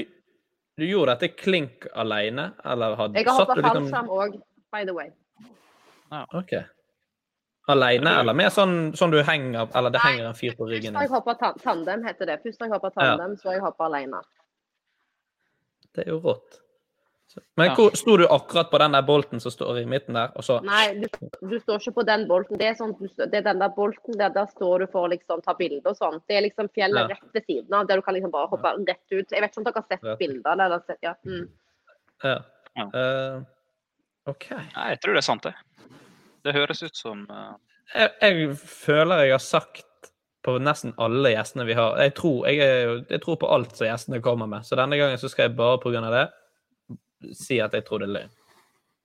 [0.80, 4.42] du gjorde dette klink alene, eller hadde Jeg har satt hoppa liksom- fallskjerm òg,
[4.74, 5.10] by the way.
[6.34, 6.54] OK.
[7.70, 10.96] Alene, eller mer sånn, sånn du henger Eller det henger en fyr på Først ryggen?
[10.96, 12.39] har jeg hoppa ta tandem, heter det.
[12.44, 14.22] Først har jeg hoppa tandem, så har jeg hoppa alene.
[15.94, 16.60] Det er jo rått.
[17.58, 17.76] Men Ja.
[17.76, 20.60] hvor sto du akkurat på den der bolten som står i midten der, og så
[20.65, 21.08] Nei, du,
[21.46, 22.58] du står ikke på den bolten.
[22.58, 25.12] Det er, sånn, du, det er den der bolten der, der står du for å
[25.12, 26.18] liksom ta bilde og sånn.
[26.28, 27.08] Det er liksom fjellet Ja.
[27.13, 29.30] rett ved siden av, der du kan liksom bare hoppe rett ut.
[29.32, 31.13] Jeg vet ikke om dere har sett bilder eller sett, ja.
[31.26, 31.50] Mm.
[32.24, 32.38] Ja.
[32.78, 32.88] Ja.
[32.94, 33.42] Eh,
[34.30, 34.50] OK.
[34.76, 35.54] Nei, jeg tror det er sant, det.
[36.44, 37.54] Det høres ut som uh...
[37.94, 40.12] Jeg, jeg føler jeg har sagt
[40.46, 43.88] på nesten alle gjestene vi har Jeg tror, jeg, er, jeg tror på alt som
[43.89, 46.04] gjestene kommer med, så denne gangen så skal jeg bare pga.
[46.13, 46.28] det
[47.34, 48.29] si at jeg tror det er løgn.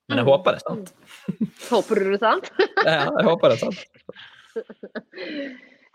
[0.08, 0.32] Men jeg Mm.
[0.32, 0.88] håper det er sant.
[1.70, 2.46] Håper du det er sant?
[2.84, 3.80] Ja, jeg håper det er sant.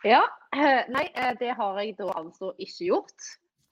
[0.03, 0.21] Ja.
[0.55, 3.21] eh, Nei, eh, det har jeg da altså ikke gjort.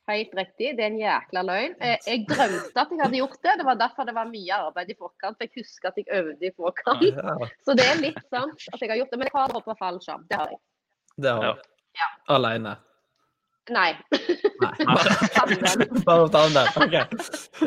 [0.08, 1.74] Helt riktig, det er en jækla løgn.
[1.84, 3.54] Eh, Jeg drømte at jeg hadde gjort det.
[3.60, 5.38] Det var derfor det var mye arbeid i forkant.
[5.38, 7.04] for Jeg husker at jeg øvde i forkant.
[7.66, 9.18] Så det er litt sant at jeg har gjort det.
[9.20, 10.24] Men jeg har hoppa fallskjerm.
[10.30, 10.60] Det har jeg.
[11.18, 11.54] det har Ja.
[11.54, 11.60] du.
[12.36, 12.76] Alene.
[12.76, 12.78] Nei.
[13.74, 13.92] Nei.
[16.08, 16.70] Bare ta den der.
[16.80, 16.96] OK.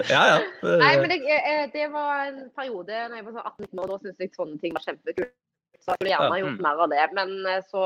[0.09, 0.39] Ja, ja.
[0.65, 3.99] Nei, men jeg, eh, det var en periode da jeg var sånn 18 år, da
[4.01, 5.35] syntes jeg sånne ting var kjempekult.
[5.81, 6.65] Så jeg skulle gjerne ha gjort mm.
[6.67, 7.85] mer av det, men eh, så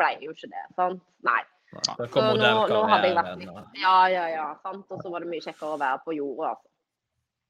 [0.00, 0.66] ble jeg jo ikke det.
[0.76, 1.02] sant?
[1.28, 1.40] Nei.
[1.68, 4.46] Så nå, nå hadde jeg vært litt Ja, ja, ja.
[4.64, 4.86] Sant?
[4.88, 6.54] Og så var det mye kjekkere å være på jorda.
[6.54, 6.70] Altså.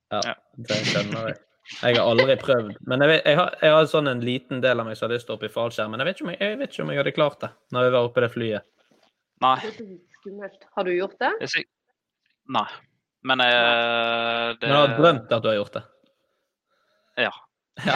[0.08, 0.34] Ja,
[0.70, 1.38] det skjønner jeg.
[1.82, 2.78] Jeg har aldri prøvd.
[2.88, 5.14] Men jeg, vet, jeg, har, jeg har sånn en liten del av meg som har
[5.14, 5.92] lyst til å hoppe i fallskjerm.
[5.92, 7.86] Men jeg vet, ikke om jeg, jeg vet ikke om jeg hadde klart det når
[7.86, 8.68] jeg var oppe i det flyet.
[9.44, 9.56] Nei.
[9.62, 10.64] Det er dritskummelt.
[10.74, 11.32] Har du gjort det?
[11.44, 11.64] Det.
[12.56, 12.66] Nei.
[13.28, 15.84] Men eh, det Men du har drømt at du har gjort det.
[17.18, 17.32] Ja.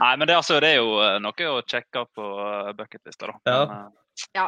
[0.00, 3.36] Nei, men det, altså, det er jo eh, noe å sjekke på eh, bucketlista, da.
[3.50, 3.60] Ja.
[3.66, 4.00] Men, eh,
[4.38, 4.44] Ja,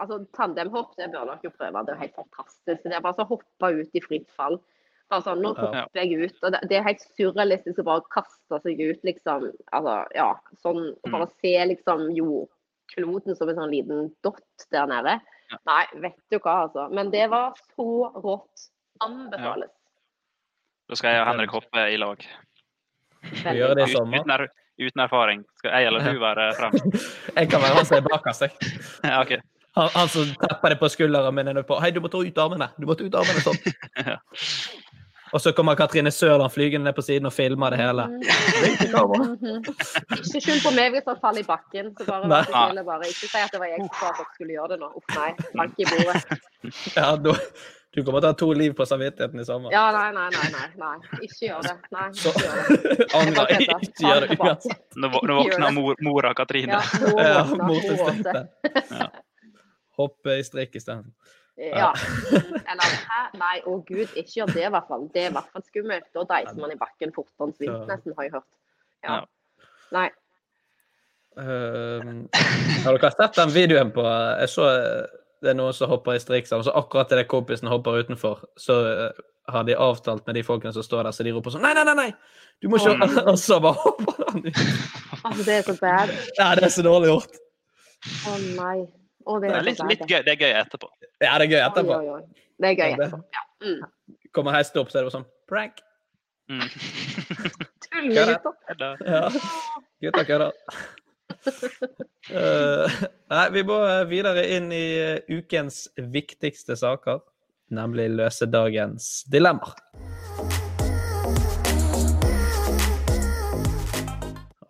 [0.00, 1.82] altså tandemhopp det bør dere jo prøve.
[1.84, 2.86] Det er helt fantastisk.
[2.88, 4.56] Det er bare å hoppe ut i fritt fall.
[5.12, 5.66] Bare sånn, nå Ja.
[5.84, 6.38] hopper jeg ut.
[6.42, 9.50] og det, det er helt surrealistisk å bare kaste seg ut, liksom.
[9.76, 10.30] Altså, ja,
[10.64, 12.06] sånn, og Bare se liksom
[12.94, 15.18] jordkloden som en sånn liten dott der nede.
[15.68, 16.88] Nei, vet du hva, altså.
[16.94, 18.70] Men det var så rått.
[19.02, 19.72] Anbefales.
[20.88, 22.20] da skal jeg og Henrik hoppe i lag.
[23.24, 24.22] Vi gjør det i sommer.
[24.22, 24.44] Uten, er,
[24.78, 25.42] uten erfaring.
[25.58, 26.76] Skal jeg eller du være frem?
[27.40, 28.46] Jeg kan være han som er bakerst.
[28.46, 28.78] jeg.
[29.10, 29.40] Ja, okay.
[29.74, 31.50] Han, han som tepper deg på skulderen min.
[31.66, 32.70] på Hei, du må ta ut armene!
[32.78, 33.58] Du må ta ut armene sånn.
[35.34, 38.04] Og så kommer Katrine Sørland flygende ned på siden og filmer det hele.
[38.06, 39.64] Mhm.
[40.14, 41.88] Ikke skyld på meg hvis han faller i bakken.
[41.98, 42.42] så bare Nei.
[42.78, 44.78] og bare Ikke si at det var jeg som sa at dere skulle gjøre det
[44.84, 44.90] nå.
[45.00, 45.30] Uff, nei.
[45.58, 46.38] Bank i bordet.
[46.96, 47.32] Ja, du,
[47.92, 49.74] du kommer til å ha to liv på samvittigheten i sommer.
[49.74, 50.46] Ja, nei, nei, nei.
[50.54, 51.20] nei, nei.
[51.26, 51.74] Ikke gjør det.
[51.92, 53.08] Nei, ikke gjør det.
[53.20, 53.90] angrer Jeg jeg.
[53.90, 54.80] Ikke gjør det uansett.
[54.96, 56.78] Nå, nå våkner mor, mora Katrine.
[56.78, 58.48] Ja, må Ja, våkne, må motinstinktet.
[58.70, 59.10] våkne.
[59.98, 61.10] Hoppe i strikk isteden.
[61.56, 61.92] Ja.
[62.72, 63.20] Eller hæ?
[63.38, 65.06] Nei, å gud, ikke gjør det i hvert fall.
[65.14, 66.08] Det er i hvert fall skummelt.
[66.16, 68.48] Da deiser man i bakken fortere enn svint, nesten, har jeg hørt.
[69.06, 69.18] Ja.
[69.94, 70.08] Nei.
[71.38, 72.24] Ehm,
[72.84, 76.22] har dere sett den videoen på Jeg så eh, det er noen som hopper i
[76.22, 80.44] strik sammen, så akkurat idet kompisen hopper utenfor, så eh, har de avtalt med de
[80.46, 81.96] folkene som står der, så de roper sånn Nei, nei, nei!
[81.98, 82.10] nei!
[82.62, 84.60] Du må ikke Og så bare hopper han ut.
[85.20, 86.14] Altså, det er så bad.
[86.38, 87.40] Ja, det er så dårlig gjort.
[88.30, 88.78] Å nei.
[89.24, 90.20] Det Det er litt, litt gøy.
[90.26, 90.88] Det er gøy etterpå.
[91.22, 91.94] Ja, det er gøy etterpå.
[91.96, 92.44] Oi, oi, oi.
[92.60, 93.24] Det er gøy Ja, det- etterpå.
[93.32, 93.42] Ja.
[93.64, 93.80] Mm.
[94.34, 95.80] Kommer hesten opp, så er det bare sånn prank.
[96.50, 96.68] Mm.
[97.86, 98.98] Tullegutter.
[99.06, 99.28] Ja.
[100.04, 100.52] Gutta kødder.
[102.34, 102.88] uh,
[103.32, 107.20] nei, vi må eh, videre inn i eh, ukens viktigste saker,
[107.72, 109.72] nemlig løse dagens dilemmaer.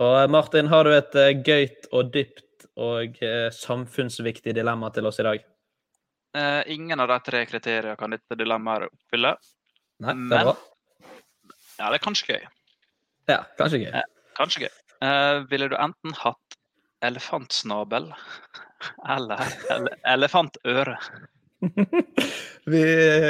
[0.02, 2.43] Og eh, Martin, har du et eh, gøyt og dypt
[2.80, 5.44] og eh, samfunnsviktig dilemma til oss i dag?
[6.34, 9.34] Eh, ingen av de tre kriteriene kan dette dilemmaet oppfylle.
[10.02, 10.56] Nei, det er Men- bra.
[11.78, 12.42] Ja, det er kanskje gøy.
[13.30, 14.02] Ja, kanskje gøy.
[14.38, 14.72] Kanskje gøy.
[15.02, 16.58] Eh, ville du enten hatt
[17.02, 18.12] elefantsnabel
[19.08, 19.40] eller
[19.74, 20.98] ele elefantøre?
[22.64, 22.80] Vi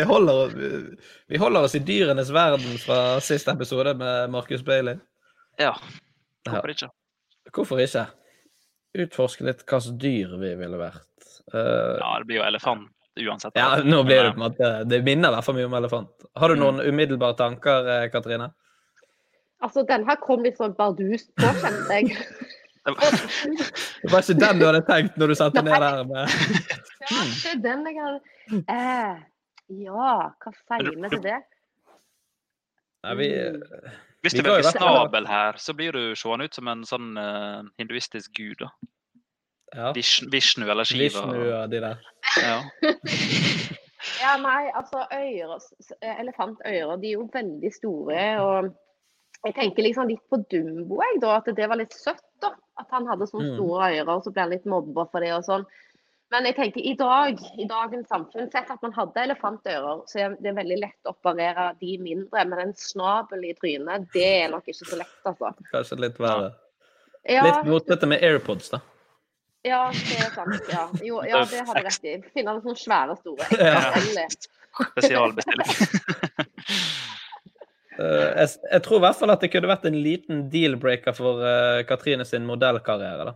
[0.07, 0.51] holder,
[1.27, 4.99] vi holder oss i dyrenes verden fra siste episode med Marcus Bailey.
[5.59, 5.73] Ja,
[6.47, 6.89] hvorfor ikke?
[7.55, 8.05] Hvorfor ikke?
[8.95, 11.09] Utforske litt hva slags dyr vi ville vært.
[11.53, 13.53] Uh, Ja, det blir jo elefant uansett.
[13.59, 16.25] ja, nå blir det på en måte Det minner i hvert fall mye om elefant.
[16.37, 18.49] Har du noen umiddelbare tanker, eh, Katrine?
[19.63, 22.17] Altså, den her kom litt sånn bardust på, kjente jeg.
[22.85, 26.29] det- var ikke den du hadde tenkt når du satte ned der med
[27.05, 29.23] Ja, det er den jeg hadde eh,
[29.87, 30.11] Ja,
[30.43, 31.39] hva sier vi til det?
[33.05, 33.29] Nei, vi,
[34.25, 38.33] Hvis du velger snabel her, så blir du seende ut som en sånn uh, hinduistisk
[38.39, 38.57] gud.
[38.65, 38.71] da.
[39.75, 41.05] ja, Vishnu, Vishnu eller Shiva.
[41.29, 42.01] Vishnu og de der.
[42.41, 42.59] Ja.
[44.21, 45.57] Ja, nei, altså øyre,
[46.21, 48.25] elefantører, de er jo veldig store.
[48.45, 48.69] og
[49.45, 52.21] jeg tenker liksom litt på Dumbo, jeg, da, at det var litt søtt.
[52.43, 53.57] da, At han hadde sånne Mm.
[53.57, 55.65] store ører, og så ble han litt mobba for det og sånn.
[56.35, 60.33] Men jeg tenker i dag, i dagens samfunn, sett at man hadde elefantører, så er
[60.43, 62.43] det veldig lett å operere de mindre.
[62.51, 65.53] Men en snabel i trynet, det er nok ikke så lett, altså.
[65.71, 66.51] Kanskje litt verre.
[67.31, 68.83] Ja, Litt mot dette med AirPods, da.
[69.65, 70.67] ja det er sant.
[70.73, 72.17] Ja, jo, ja det har du rett i.
[72.35, 73.49] Finne sånne svære, store.
[73.63, 74.29] Ja.
[74.91, 75.71] Spesialbestilling.
[77.95, 81.39] Eh, jeg, jeg tror i hvert fall at det kunne vært en liten deal-breaker for
[81.47, 83.29] eh, Katrine sin modellkarriere.
[83.29, 83.35] da.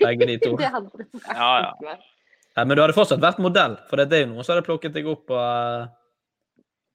[0.00, 0.54] Begge de to.
[0.62, 1.26] Det hadde det vært.
[1.36, 1.98] Ja, ja.
[2.64, 5.06] Men du hadde fortsatt vært modell, for det er jo noen som hadde plukket deg
[5.06, 5.30] opp.
[5.30, 5.86] Og, eh,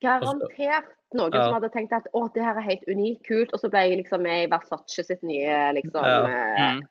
[0.03, 1.43] Garantert noen Ja.
[1.45, 3.97] som hadde tenkt at å, det her er helt unikt, kult, og så ble jeg
[4.03, 6.25] liksom med i Versace sitt nye liksom Ja.
[6.25, 6.89] eh, Mm.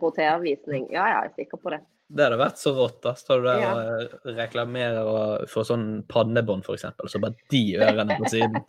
[0.00, 0.88] portervisning.
[0.92, 1.80] Ja, ja, jeg er sikker på det.
[2.14, 3.00] det hadde vært så rått.
[3.02, 3.12] da.
[3.14, 3.72] Står du der Ja.
[3.72, 8.56] og reklamerer og får sånn pannebånd, f.eks., så bare de ørene på siden.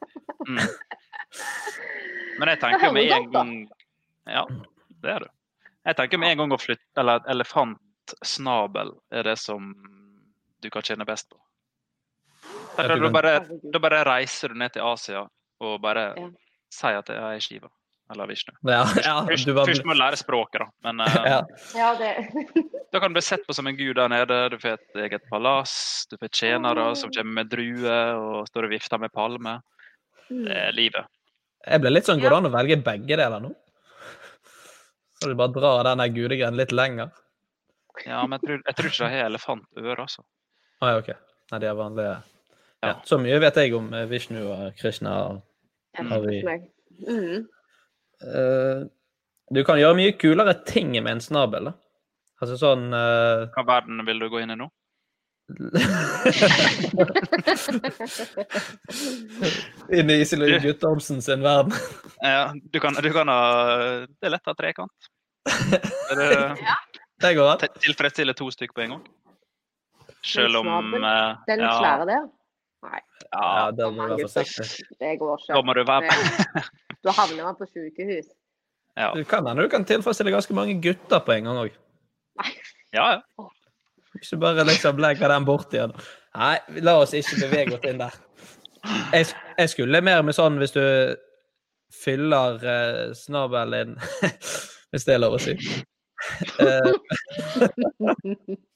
[0.47, 0.57] Mm.
[2.39, 3.67] Men jeg tenker med en gang
[4.27, 4.45] Ja,
[5.01, 5.29] det er det.
[5.85, 6.97] Jeg tenker med en gang å flytte
[7.27, 7.43] Eller
[8.07, 9.73] elefantsnabel er det som
[10.61, 11.37] du kan tjene best på.
[12.77, 13.39] Da, bare,
[13.73, 15.27] da bare reiser du ned til Asia
[15.59, 16.29] og bare Ja.
[16.69, 17.69] sier at jeg er Shiva.
[18.09, 18.53] Eller Vishnu.
[18.63, 20.67] Ja, ja, Først, du var først må du lære språket, da.
[20.85, 21.41] Men uh, ja.
[21.75, 22.13] Ja, det
[22.93, 24.49] da kan du bli sett på som en gud der nede.
[24.49, 28.71] Du får et eget palass, du får tjenere som kommer med druer og står og
[28.71, 29.59] vifter med palmer.
[30.29, 31.03] Det er livet.
[31.67, 33.51] Jeg ble litt sånn, Går det an å velge begge deler nå?
[35.19, 37.11] Så du bare drar den gudegreien litt lenger?
[38.05, 40.21] Ja, men jeg tror, jeg tror ikke de har elefantører, altså.
[40.81, 41.09] Ah, ja, OK.
[41.51, 42.15] Nei, de er vanlige.
[42.85, 42.93] Ja.
[43.07, 45.11] Så mye vet jeg om eh, Vishnu og Krishna.
[45.97, 46.35] Har vi.
[47.07, 47.47] Mm.
[48.21, 48.79] Uh,
[49.53, 51.63] du kan gjøre mye kulere ting med en snabel.
[51.71, 51.75] da.
[52.37, 53.49] Altså sånn uh...
[53.55, 54.67] Hva verden vil du gå inn i nå?
[59.95, 61.71] Inn i Iselin Guttormsen sin verden.
[62.19, 63.39] Ja, du kan, du kan ha
[64.11, 65.07] Det er lett å ha trekant.
[66.11, 66.59] Er det,
[67.21, 67.79] Det går an.
[67.81, 69.05] Tilfredsstille to stykker på en gang.
[70.25, 71.01] Selv om uh,
[71.47, 72.27] Den ja, svære der?
[72.87, 72.99] Nei.
[73.31, 74.85] Ja, den må du være forsiktig.
[74.99, 75.53] Det går ikke.
[75.53, 76.61] Da må du være på.
[77.05, 78.25] Da havner man på sykehus.
[78.97, 79.11] ja.
[79.15, 81.75] Du kan hende du kan tilfredsstille ganske mange gutter på en gang òg.
[82.93, 83.19] ja, ja.
[84.17, 85.93] Hvis du bare liksom legger den bort igjen.
[86.35, 88.17] Nei, la oss ikke bevege oss inn der.
[89.13, 90.83] Jeg, jeg skulle mer med sånn hvis du
[92.03, 93.95] fyller uh, snabelen
[94.91, 95.57] Hvis det er lov å si.
[96.59, 96.93] Eh,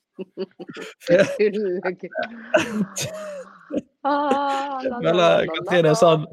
[4.04, 4.82] Ah,
[5.14, 6.24] la, Katrine sånn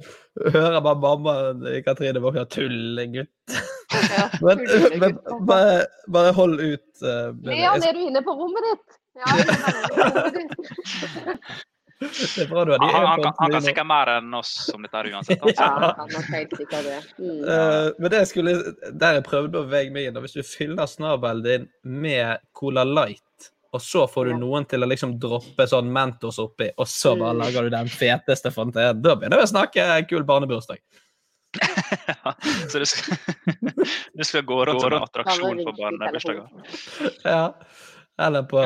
[0.54, 3.59] Hører bare mammaen i Katrine våkne tullegutt.
[3.92, 4.62] Ja, Men,
[5.00, 5.16] men
[5.48, 6.86] bare, bare hold ut.
[7.02, 8.98] Uh, Leon, er du inne på rommet ditt?
[9.18, 11.42] Ja, jeg er inne på rommet ditt.
[11.99, 14.53] Det er bra du har de Han, han, kan, han kan sikkert mer enn oss
[14.74, 15.40] om dette her uansett.
[15.42, 15.62] Altså.
[15.66, 16.99] Ja, han har helt sikkert det.
[17.18, 17.40] Mm.
[17.42, 18.55] Uh, men det jeg skulle,
[19.03, 22.84] der jeg prøvde å veie meg inn, og hvis du fyller snabelen din med Cola
[22.86, 24.38] Light, og så får du Ja.
[24.40, 27.42] noen til å liksom droppe sånn Mentos oppi, og så bare Mm.
[27.42, 30.78] lager du den feteste fontenen, da begynner vi å snakke kul barnebursdag.
[32.68, 33.16] Så du skal,
[34.18, 36.49] du skal gå rundt som en attraksjon for barnebursdager.
[37.24, 37.53] Ja.
[38.18, 38.62] Eller på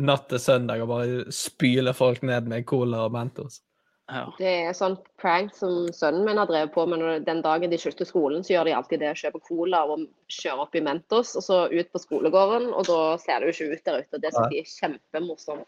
[0.00, 3.60] natt til søndag og bare spyle folk ned med Cola og Mentos.
[4.06, 4.22] Ja.
[4.38, 7.02] Det er sånn prank som sønnen min har drevet på med.
[7.26, 9.12] Den dagen de slutter skolen, så gjør de alltid det.
[9.18, 12.70] Kjøper cola og kjører opp i Mentos, og så ut på skolegården.
[12.70, 14.22] Og da ser det jo ikke ut der ute.
[14.22, 15.66] Det synes de er kjempemorsomt.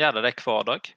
[0.00, 0.88] Gjør det det hver dag?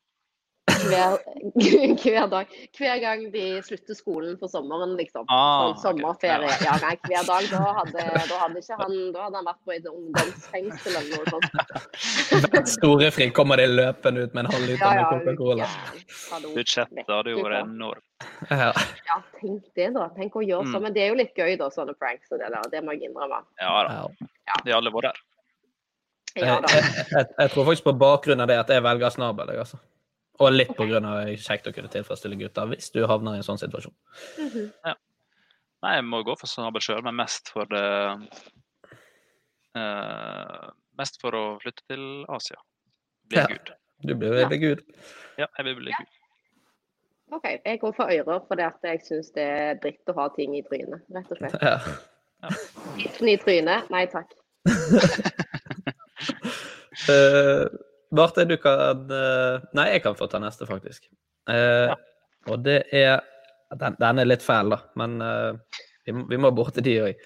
[0.85, 1.17] Hver,
[2.03, 2.51] hver dag.
[2.77, 5.25] Hver gang de slutter skolen for sommeren, liksom.
[5.33, 6.51] Ah, sånn sommerferie.
[6.65, 7.47] Ja, nei, hver dag.
[7.51, 11.25] Da hadde, da hadde ikke han Da hadde han vært på et ungdomsfengsel eller noe
[11.33, 12.67] sånt.
[12.77, 15.69] Storefri kommer de løpende ut med en halv liter Ja, med ja, Coca-Cola.
[16.31, 16.53] Hallo.
[16.57, 18.03] Budsjettet hadde jo du vært enormt.
[18.49, 18.71] Ja.
[19.07, 20.07] Ja, tenk det, da.
[20.17, 20.71] Tenk å gjøre Mm.
[20.73, 20.83] sånn.
[20.87, 22.69] Men det er jo litt gøy, da, sånne pranks og det der.
[22.71, 23.41] Det må jeg innrømme.
[23.61, 24.07] Ja da.
[24.47, 24.61] Ja.
[24.65, 25.19] De alle var der.
[26.37, 29.49] Ja Jeg, jeg, jeg, tror faktisk på bakgrunn av det at jeg velger snabel.
[29.57, 29.79] Altså.
[30.39, 33.61] Og litt det er kjekt å kunne tilfredsstille gutter hvis du havner i en sånn
[33.61, 33.95] situasjon.
[34.37, 34.71] Mhm.
[35.85, 37.83] Nei, jeg må gå for snabel sjøl, men mest for det
[39.77, 42.57] uh, Mest for å flytte til Asia.
[43.29, 43.45] Bli Ja.
[43.51, 43.73] gud.
[44.01, 44.79] Du blir veldig gud.
[45.37, 46.07] Ja, jeg vil bli gud.
[47.37, 50.55] OK, jeg går for ører fordi at jeg syns det er dritt å ha ting
[50.57, 51.57] i trynet, rett og slett.
[51.61, 51.77] Ja.
[52.97, 54.33] Tissen i trynet, nei takk.
[57.07, 57.65] Eh,
[58.15, 61.09] Marte, du kan eh, Nei, jeg kan få ta neste, faktisk.
[61.51, 61.91] Eh,
[62.47, 63.19] Og det er
[63.75, 67.25] den, den er litt fæl, da, men eh, vi, vi må borti de òg.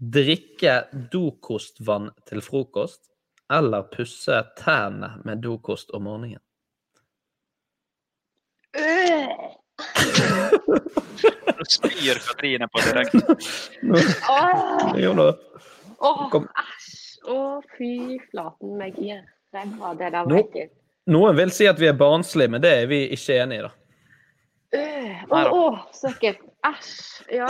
[0.00, 0.76] Drikke
[1.12, 3.10] dokostvann til frokost
[3.50, 6.40] eller pusse tærne med dokost om morgenen?
[8.78, 9.26] Øh!
[11.58, 13.20] Nå spyr Katrine på direkten.
[16.00, 17.42] Å,
[17.74, 17.92] fy
[18.30, 18.96] flaten meg
[19.52, 20.72] Det Nå- var ekkelt.
[21.10, 23.70] Noen vil si at vi er barnslige, men det er vi ikke enig i, da.
[24.76, 25.62] Øh, Å, å,
[25.96, 26.42] så ekkelt.
[26.66, 26.92] Æsj.
[27.34, 27.48] Ja.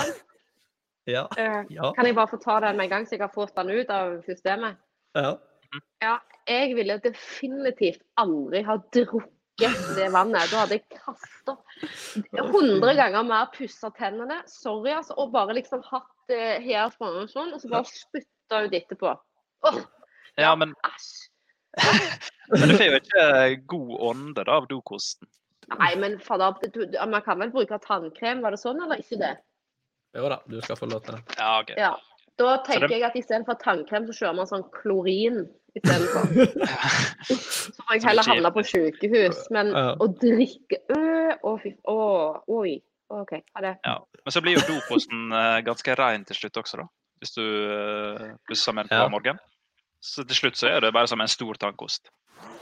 [1.10, 1.24] Ja.
[1.38, 1.90] øh, Ja.
[1.96, 3.90] Kan jeg bare få ta den med en gang, så jeg har fått den ut
[3.90, 4.76] av systemet?
[5.14, 5.36] ja.
[6.02, 6.16] Ja,
[6.48, 10.48] jeg ville definitivt aldri ha drukket det vannet.
[10.50, 11.54] Da hadde jeg kasta
[12.34, 14.40] 100 ganger mer pussa tennene.
[14.50, 15.14] Sorry, altså.
[15.22, 19.14] Og bare liksom hatt eh, her framme og sånn, og så bare spytta ut etterpå.
[19.70, 19.78] Åh,
[20.38, 21.29] Ja, men, æsj.
[22.50, 23.26] men du får jo ikke
[23.70, 25.28] god ånde da, av dokosten.
[25.70, 26.56] Nei, men fader,
[27.06, 29.36] man kan vel bruke tannkrem, var det sånn, eller ikke det?
[30.18, 31.36] Jo da, du skal få lov til det.
[31.38, 31.70] Ja, OK.
[31.78, 31.92] Ja.
[32.40, 35.44] Da tenker det- jeg at istedenfor tannkrem, så kjører man sånn klorin
[35.78, 36.26] istedenfor.
[37.30, 39.44] Så får jeg heller havne på sykehus.
[39.54, 39.92] Men Ja.
[40.02, 41.98] å drikke øh, Å, fy Å,
[42.48, 42.80] oi.
[43.10, 43.32] OK.
[43.54, 43.76] Ha det.
[43.86, 43.98] Ja.
[44.24, 46.88] Men så blir jo dokosten eh, ganske rein til slutt også, da.
[47.22, 47.44] Hvis du
[48.48, 49.38] pusser med den på hver morgen.
[50.00, 52.08] Så til slutt så er det bare som en stor tannkost.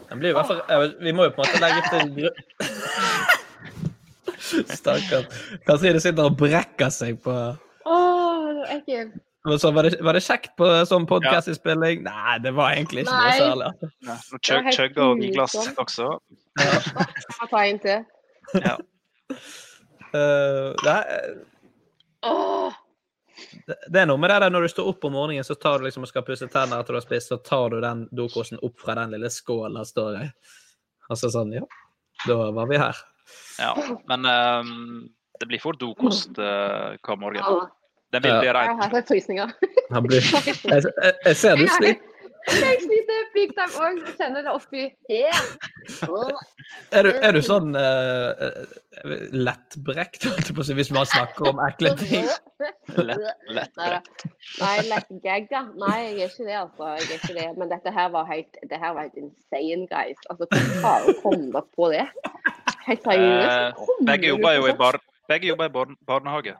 [0.08, 2.38] Den blir i hvert fall, vi må jo på en måte legge til grunn
[4.78, 5.40] Stakkars.
[5.66, 7.34] Katrine sitter og brekker seg på
[7.88, 9.18] Åh, ekkelt.
[9.58, 12.02] Så var, det, var det kjekt på sånn podkastinnspilling?
[12.04, 13.38] Nei, det var egentlig ikke noe Nei.
[13.38, 13.68] særlig.
[13.70, 13.90] altså.
[14.08, 16.08] Ja, nå chug, chugga vi glass også.
[16.58, 16.80] Ja.
[17.38, 18.04] Jeg tar en til.
[18.66, 18.76] Ja.
[20.08, 20.92] Uh, det
[22.24, 22.87] Åh, det,
[23.66, 25.86] det er noe med det der når du står opp om morgenen så tar du
[25.86, 28.80] liksom og skal pusse tenner etter du har spist, så tar du den dokosten opp
[28.82, 30.26] fra den lille der står i.
[31.08, 31.64] Altså sånn, ja.
[32.26, 32.98] Da var vi her.
[33.60, 33.72] Ja,
[34.10, 35.08] men um,
[35.40, 37.68] det blir fort dokost uh, hver morgen.
[38.12, 38.72] Den vil bli rein.
[38.72, 39.50] Jeg har frysninger.
[39.88, 40.04] Jeg,
[40.68, 42.17] jeg, jeg ser du sliter.
[42.48, 44.00] Jeg sliter big time òg.
[44.18, 45.40] Kjenner det oppi her.
[46.08, 46.42] Åh.
[46.92, 48.32] Er du, er du sånn uh,
[49.32, 52.28] lettbrekt, hvis man snakker om ekle ting?
[52.98, 53.82] Lett,
[54.58, 55.64] Nei, lettgegga.
[55.78, 56.92] Nei, jeg er ikke det, altså.
[56.96, 57.48] Jeg er ikke det.
[57.60, 60.24] Men dette her var helt, det her var helt insane, guys.
[60.32, 62.06] Altså, hvordan kom dere på det?
[62.88, 63.52] Helt seriøst.
[63.52, 66.56] Eh, begge jobber jo i, bar begge jobber i bar barnehage.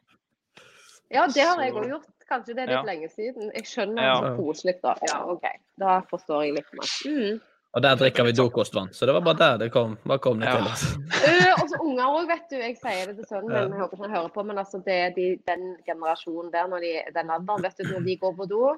[1.08, 2.17] Ja, det har jeg òg gjort.
[2.30, 2.82] Kanskje det er litt Ja.
[2.84, 3.52] lenge siden.
[3.54, 4.14] Jeg skjønner Ja.
[4.20, 4.94] så koselig, da.
[5.08, 5.44] Ja, OK.
[5.78, 6.88] Da forstår jeg litt mer.
[7.06, 7.40] Mm.
[7.74, 9.96] Og der drikker vi dokostvann, så det var bare der det kom.
[10.06, 10.56] Bare kom det Ja.
[10.56, 10.64] til.
[10.72, 10.84] oss.
[11.28, 12.56] Øh, og så unger òg, vet du.
[12.56, 15.10] Jeg sier det til sønnen min, jeg håper han hører på, men altså, det er
[15.16, 18.76] de, den generasjonen der, når de, den alderen, vet du, når de går på do,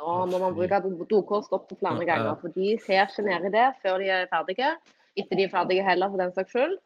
[0.00, 2.34] da må man bruke do- dokost opp til flere ganger.
[2.40, 4.70] For de ser ikke nedi det før de er ferdige.
[5.16, 6.78] Etter de er ferdige heller, for den saks skyld.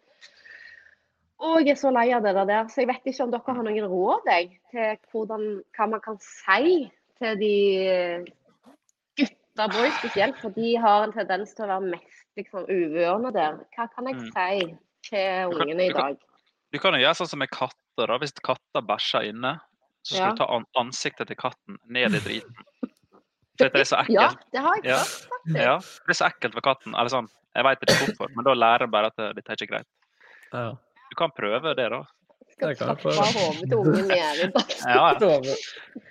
[1.39, 2.65] Og jeg er så lei av det der.
[2.73, 5.43] Så jeg vet ikke om dere har noen råd jeg, til hvordan,
[5.77, 6.87] hva man kan si
[7.21, 7.55] til de
[9.19, 13.59] gutta boys spesielt, for de har en tendens til å være mest liksom uvørende der.
[13.77, 14.33] Hva kan jeg Mm.
[14.33, 14.79] si
[15.11, 16.17] til ungene i dag?
[16.73, 18.07] Du kan jo gjøre sånn som med katter.
[18.07, 18.19] da.
[18.19, 19.59] Hvis katter bæsjer inne,
[20.05, 20.33] så skal Ja.
[20.33, 22.55] du ta an ansiktet til katten ned i driten.
[23.59, 24.51] For det er så Ja, ekkelt.
[24.53, 24.99] det har jeg Ja.
[24.99, 25.57] hørt, faktisk.
[25.57, 26.95] Ja, det er så ekkelt for katten.
[26.95, 29.69] Eller sånn, jeg veit ikke hvorfor, men da lærer jeg bare at dette er ikke
[29.73, 29.87] greit.
[30.53, 30.75] Ja.
[31.17, 32.03] Du kan prøve det, da.
[32.53, 34.83] Skal Det kan jeg tappe hodet til ungen nede i bakken.
[34.89, 35.55] Ja, ja.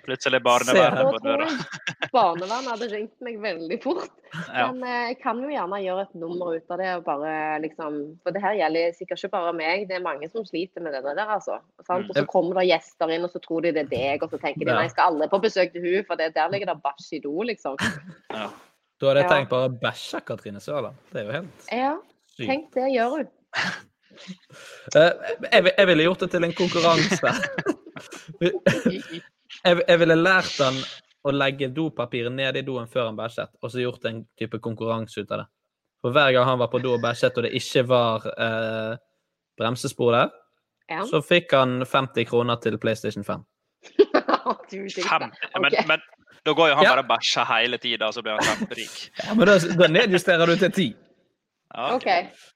[0.06, 1.46] Plutselig Se er barnevernet Da på døra.
[2.16, 4.10] barnevernet hadde ringt meg veldig fort.
[4.50, 4.66] Ja.
[4.72, 6.90] Men eh, jeg kan jo gjerne gjøre et nummer ut av det.
[6.98, 7.32] og bare
[7.62, 7.96] liksom,
[8.26, 11.02] For det her gjelder sikkert ikke bare meg, det er mange som sliter med det
[11.06, 11.22] der.
[11.38, 11.58] altså.
[11.86, 12.10] Sant?
[12.10, 14.42] Og så kommer det gjester inn, og så tror de det er deg, og så
[14.42, 14.78] tenker de Ja.
[14.82, 17.34] nei, skal alle på besøk til hun, for det, der ligger det bæsj i do,
[17.46, 17.78] liksom.
[18.36, 18.50] Ja.
[18.98, 20.98] Da hadde jeg tenkt bare å bæsje Katrine Sørland.
[21.12, 21.92] Det er jo helt Ja,
[22.36, 22.48] sykt.
[22.50, 23.28] tenk det gjør hun.
[24.96, 25.12] Eh,
[25.52, 27.32] jeg, jeg ville gjort det til en konkurranse.
[29.64, 30.78] jeg, jeg ville lært han
[31.26, 35.20] å legge dopapiret ned i doen før han bæsjet, og så gjort en type konkurranse
[35.24, 35.46] ut av det.
[36.04, 38.98] For hver gang han var på do og bæsjet, og det ikke var eh,
[39.58, 40.34] bremsespor der,
[40.88, 41.00] Ja.
[41.02, 43.40] så fikk han 50 kroner til PlayStation 5.
[43.98, 44.04] du,
[44.70, 45.32] du, 50.
[45.58, 45.82] Men, okay.
[45.88, 46.04] men
[46.46, 46.92] da går jo han Ja.
[46.94, 48.94] bare og bæsjer hele tida, så blir han kjemperik.
[49.24, 50.94] Ja, men da, da nedjusterer du til 10.
[51.74, 52.06] Ja, OK.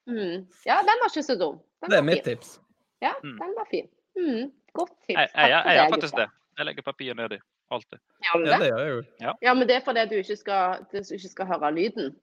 [0.06, 0.46] Mm.
[0.66, 1.60] Ja, den var ikke så dum.
[1.82, 2.60] Den Det er mitt tips.
[3.02, 3.38] Ja, Mm.
[3.38, 3.88] den var fin.
[4.16, 4.52] Mm.
[4.72, 5.18] Godt tips.
[5.18, 6.28] Jeg, jeg, jeg, jeg gjør faktisk det.
[6.58, 7.38] Jeg legger papir nedi.
[7.70, 7.98] Alltid.
[8.24, 8.68] Ja, det?
[8.68, 9.02] gjør jeg jo.
[9.42, 12.16] Ja, men det er fordi du ikke skal, du ikke skal høre lyden.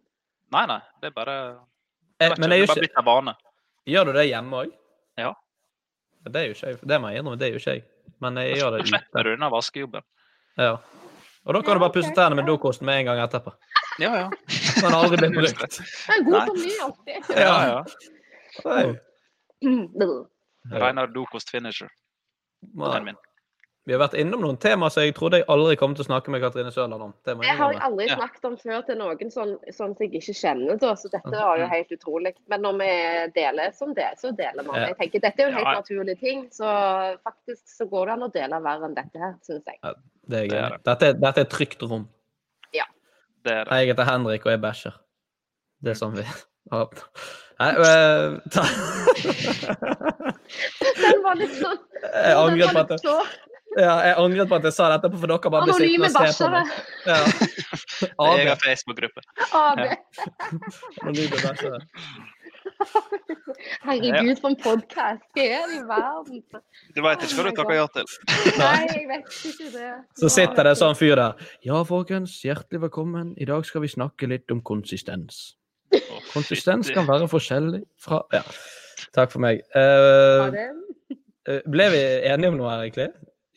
[0.52, 0.80] Nei, nei.
[1.02, 1.36] Det er bare
[2.20, 3.34] jeg, Men det er gjør, ikke, blitt en vane.
[3.88, 4.72] gjør du det hjemme òg?
[5.18, 5.34] Ja.
[6.28, 6.78] Det er jo ikke jeg.
[6.90, 7.84] Det må jeg innrømme, det er jo ikke jeg.
[8.20, 9.24] Men jeg gjør det slipper ute.
[9.24, 10.04] du unna vaskejobben.
[10.58, 10.72] Ja.
[11.46, 13.54] Og da kan du bare pusse tennene med dokosten med en gang etterpå.
[14.00, 14.32] Ja, ja.
[14.82, 15.78] Den har aldri blitt brukt.
[15.80, 17.32] Det er god for på ny alltid.
[17.46, 17.80] ja, ja.
[19.66, 19.88] Mm.
[20.72, 21.90] Reinar dokost finisher.
[22.62, 23.16] Den min.
[23.88, 26.32] Vi har vært innom noen temaer som jeg trodde jeg aldri kom til å snakke
[26.34, 27.14] med Katrine Sørland om.
[27.24, 28.18] Det jeg har jeg aldri Ja.
[28.20, 30.90] snakket om før til noen sånn, sånn som jeg ikke kjenner, da.
[31.00, 32.34] Så dette var jo helt utrolig.
[32.52, 32.90] Men når vi
[33.38, 34.82] deler som det, så deler man.
[34.82, 35.80] Jeg tenker Dette er jo en helt Ja.
[35.80, 36.68] naturlig ting, så
[37.24, 39.80] faktisk så går det an å dele verre enn dette her, syns jeg.
[40.28, 40.78] Det er er.
[40.84, 42.10] Dette, dette er et trygt rom.
[43.48, 43.80] Det er det.
[43.80, 44.96] Jeg heter Henrik, og jeg bæsjer.
[45.84, 46.26] Det er sånn vi
[46.74, 47.04] har
[47.58, 48.64] Nei, øh, ta...
[51.02, 53.16] Den var litt sånn Jeg angret på at jeg, så
[53.78, 56.46] ja, jeg angret på at jeg sa dette, for dere bare ble sittende og se
[56.46, 56.72] på meg.
[57.06, 57.18] Ja.
[58.08, 58.62] Er AB.
[58.62, 59.22] Facebook-gruppe.
[59.58, 59.82] AB.
[61.04, 61.80] Anonyme bæsjere.
[63.88, 65.24] Herregud, for en podkast.
[65.36, 66.42] Hva er det i verden?
[66.96, 68.10] Du veit ikke hva du takker ja til.
[68.60, 69.92] Nei, jeg vet ikke det.
[70.22, 71.46] Så sitter det en sånn fyr der.
[71.66, 73.34] Ja, folkens, hjertelig velkommen.
[73.42, 75.58] I dag skal vi snakke litt om konsistens.
[76.34, 78.44] Konsistens kan være forskjellig fra Ja.
[79.14, 79.62] Takk for meg.
[79.78, 80.58] Eh,
[81.48, 83.08] eh, ble vi enige om noe her, egentlig?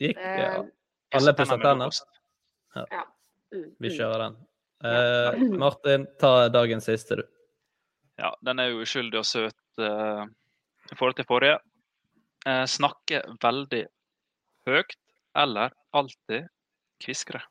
[0.01, 0.61] Gikk ja.
[0.61, 0.69] Eh,
[1.17, 1.97] alle pusset tenner?
[2.77, 3.03] Ja.
[3.51, 3.95] Vi mm.
[3.97, 4.39] kjører den.
[4.81, 7.25] Uh, Martin, ta dagens siste, du.
[8.21, 10.23] Ja, den er jo uskyldig og søt eh,
[10.91, 11.57] i forhold til forrige.
[12.45, 13.83] Eh, snakke veldig
[14.69, 14.95] høyt
[15.41, 16.45] eller alltid
[17.01, 17.41] kviskre.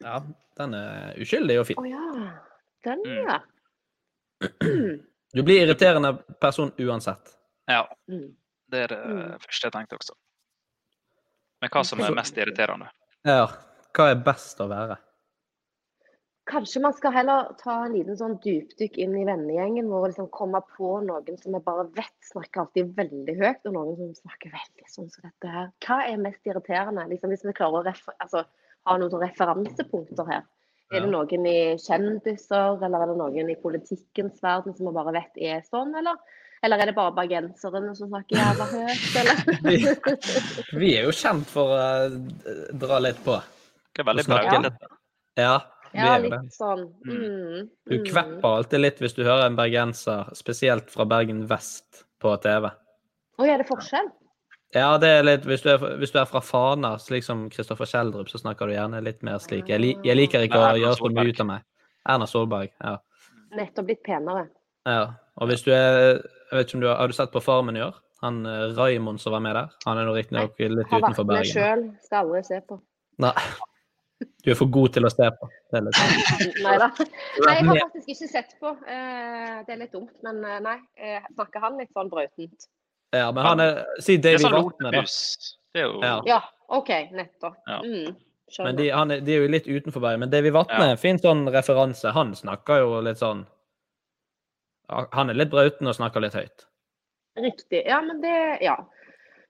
[0.00, 0.18] Ja,
[0.58, 1.78] den er uskyldig og fin.
[1.82, 2.04] Å ja.
[2.86, 3.28] Den, Mm.
[3.28, 3.38] ja.
[5.36, 7.36] Du blir irriterende person uansett.
[7.70, 8.32] Ja, Mm.
[8.72, 9.38] det er det Mm.
[9.44, 10.14] første jeg tenkte også.
[11.60, 12.88] Men hva som er mest irriterende.
[13.24, 13.46] Ja.
[13.94, 14.96] Hva er best å være?
[16.50, 20.30] Kanskje man skal heller ta en liten sånn dypdykk inn i vennegjengen vår og liksom
[20.34, 24.54] komme på noen som vi bare vet snakker alltid veldig høyt, og noen som snakker
[24.56, 25.70] veldig sånn som dette her.
[25.86, 27.06] Hva er mest irriterende?
[27.12, 28.42] Liksom hvis vi klarer å refer altså,
[28.88, 30.44] ha noen referansepunkter her.
[30.90, 35.14] Er det noen i kjendiser, eller er det noen i politikkens verden som vi bare
[35.14, 36.18] vet er sånn, eller?
[36.66, 39.38] Eller er det bare bergenserne som snakker jævla høyt, eller?
[39.70, 39.76] Vi,
[40.82, 41.84] vi er jo kjent for å
[42.82, 43.38] dra litt på.
[43.94, 44.42] Det er veldig bra.
[45.38, 46.30] Ja, vi Ja, det.
[46.30, 46.86] litt sånn.
[47.06, 48.04] Mm, Du mm.
[48.06, 52.68] kvepper alltid litt hvis du hører en bergenser, spesielt fra Bergen vest, på TV.
[53.40, 54.10] Oi, er det forskjell?
[54.76, 57.88] Ja, det er litt Hvis du er, hvis du er fra Fana, slik som Kristoffer
[57.90, 59.70] Kjeldrup, så snakker du gjerne litt mer slik.
[59.72, 61.64] Jeg, li, jeg liker ikke å gjøre så mye ut av meg.
[62.10, 62.98] Erna Solberg, ja.
[63.56, 64.46] Nettopp blitt penere.
[64.86, 65.08] ja.
[65.40, 66.20] Og hvis du er
[66.50, 67.98] jeg vet ikke om du har, har du sett på Farmen i år?
[68.24, 69.68] Han eh, Raymond som var med der?
[69.86, 71.52] Han er nå riktignok litt Har vært med Bergen.
[71.52, 72.80] sjøl, skal aldri se på.
[73.22, 73.34] Nei.
[74.44, 75.48] Du er for god til å se på.
[75.72, 76.50] Det er sånn.
[76.64, 76.88] Nei da.
[77.44, 78.72] Nei, jeg har faktisk ikke sett på.
[78.88, 80.76] Eh, Det er litt dumt, men eh, nei.
[81.00, 82.66] eh, Snakker han litt sånn brøtent?
[83.16, 85.02] Ja, men han er Si Davy sånn Vatne, da.
[85.74, 86.16] Det er jo Ja.
[86.28, 86.90] Ja, OK.
[87.12, 87.56] Nettopp.
[87.66, 87.80] Ja.
[87.82, 88.16] Mm,
[88.64, 90.20] Men de, han er, de er jo litt utenfor Bergen.
[90.24, 90.96] Men Davy Vatne Ja.
[91.00, 92.12] fin sånn referanse.
[92.16, 93.46] Han snakker jo litt sånn
[95.14, 96.64] Han er litt brauten og snakker litt høyt.
[97.38, 97.84] Riktig.
[97.86, 98.76] Ja, men det Ja.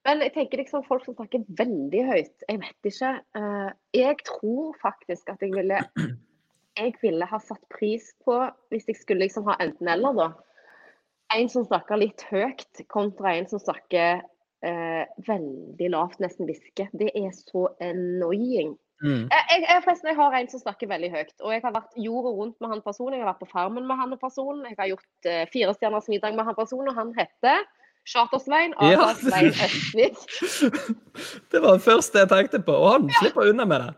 [0.08, 2.44] Men jeg tenker liksom folk som snakker veldig høyt.
[2.48, 3.12] Jeg vet ikke.
[3.36, 3.70] eh,
[4.00, 5.80] Jeg tror faktisk at jeg ville
[6.78, 8.36] Jeg ville ha satt pris på,
[8.70, 10.28] hvis jeg skulle liksom ha enten-eller, da.
[11.36, 14.22] En som snakker litt høyt, kontra en som snakker
[14.64, 16.88] eh, veldig lavt, nesten hvisker.
[16.96, 18.78] Det er så annoying.
[19.02, 19.26] Mm.
[19.32, 21.36] Jeg, jeg, jeg, jeg har en som snakker veldig høyt.
[21.40, 23.18] Og jeg har vært jorda rundt med han personen.
[23.18, 24.64] Jeg har vært på Farmen med han personen.
[24.70, 27.66] Jeg har gjort eh, fire stjerners middag med han personen, og han heter
[28.08, 28.74] Charter-Svein.
[28.80, 29.14] Ja.
[29.20, 30.16] Svein Østvik.
[31.52, 33.90] Det var det første jeg tenkte på, og han slipper unna med det.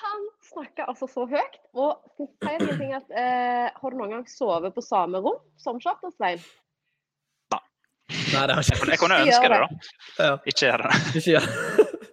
[0.00, 1.58] Han snakker altså så høyt.
[1.76, 1.98] Og
[2.40, 5.38] skal jeg si en ting at, eh, har du noen gang sovet på samme rom
[5.60, 6.40] som Charter-Svein?
[8.06, 9.66] Nei, det har ikke Jeg kunne ønske det, det.
[10.18, 10.24] da.
[10.24, 10.34] ja.
[10.46, 10.98] Ikke gjør det.
[11.18, 11.46] Ikke gjør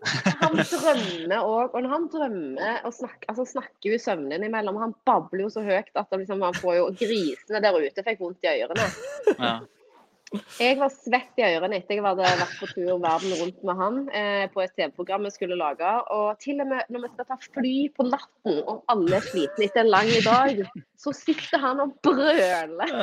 [0.41, 1.69] Han drømmer òg.
[1.73, 5.51] Og når han drømmer og snakker, altså snakker jo i søvnen innimellom, han babler jo
[5.53, 8.89] så høyt at det liksom, han får jo Grisene der ute fikk vondt i ørene.
[9.37, 9.53] Ja.
[10.57, 13.97] Jeg var svett i ørene etter jeg hadde vært på tur verden rundt med han
[14.17, 15.91] eh, på et TV-program vi skulle lage.
[16.15, 19.67] Og til og med når vi skal ta fly på natten og alle er slitne
[19.67, 20.63] etter en lang dag,
[20.97, 22.95] så sitter han og brøler.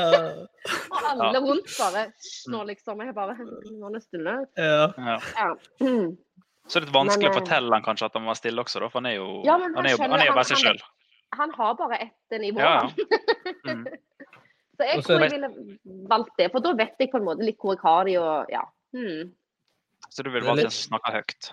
[0.90, 2.06] Og alle rundt bare
[2.50, 3.04] nå, liksom.
[3.06, 4.36] Jeg bare Nå er det stille.
[4.58, 4.90] Ja.
[4.98, 5.50] Ja.
[5.84, 6.16] Mm.
[6.70, 8.62] Så er det litt vanskelig Men, å eh, fortelle han kanskje at han var stille
[8.62, 10.50] også, da, for han er jo, Ja, han, han er jo, han er jo bare
[10.50, 10.82] seg han- sjøl.
[11.38, 12.58] Han har bare ett nivå.
[12.58, 13.18] Ja, ja.
[14.80, 15.50] Så jeg tror jeg ville
[16.08, 18.52] valgt det, for da vet jeg på en måte litt hvor jeg har de og
[18.54, 18.62] ja.
[18.96, 19.34] Hmm.
[20.08, 21.50] Så du vil valgt litt- en som snakker høyt?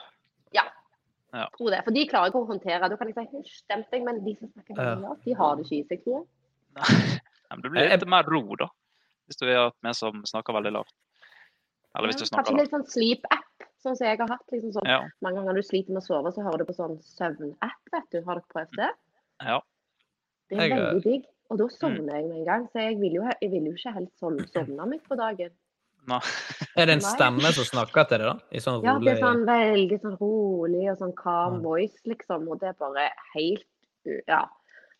[1.57, 1.83] Tror det.
[1.85, 2.87] For de klarer ikke å håndtere.
[2.89, 5.65] Da kan jeg si hysj, demp deg, men de som snakker høyt, de har det
[5.67, 6.23] ikke i seg, tror jeg.
[6.77, 7.19] Nei,
[7.51, 8.67] men det blir litt mer ro, da.
[9.27, 10.93] Hvis du er med som snakker veldig lavt.
[11.97, 14.45] Eller hvis du Ja, snakker Kanskje litt sånn sleep-app, sånn som jeg har hatt.
[14.53, 14.87] liksom sånn.
[14.87, 15.01] Ja.
[15.21, 18.21] Mange ganger du sliter med å sove, så hører du på sånn søvn-app, vet du.
[18.23, 18.91] Har dere prøvd det?
[19.43, 19.59] Ja.
[20.49, 21.25] Det er Jeg, veldig digg.
[21.49, 21.61] Og Mm.
[21.61, 24.11] da sovner jeg med en gang, så jeg vil jo, jeg vil jo ikke helt
[24.19, 25.51] sovne midt på dagen.
[26.07, 26.19] Nei.
[26.77, 28.39] Er det en stemme som snakker til deg, da?
[28.51, 31.59] I sånn Ja, det er sånn veldig sånn rolig og sånn calm Ja.
[31.61, 32.47] voice, liksom.
[32.47, 33.65] Og det er bare helt
[34.27, 34.45] Ja.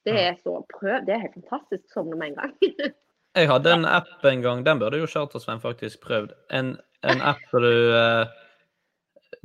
[0.06, 1.06] Det er så prøv.
[1.06, 2.54] Det er helt fantastisk sovne med en gang.
[3.36, 6.32] Jeg hadde en app en gang, den burde jo Charter-Svein faktisk prøvd.
[6.50, 8.26] En, en app hvor du eh,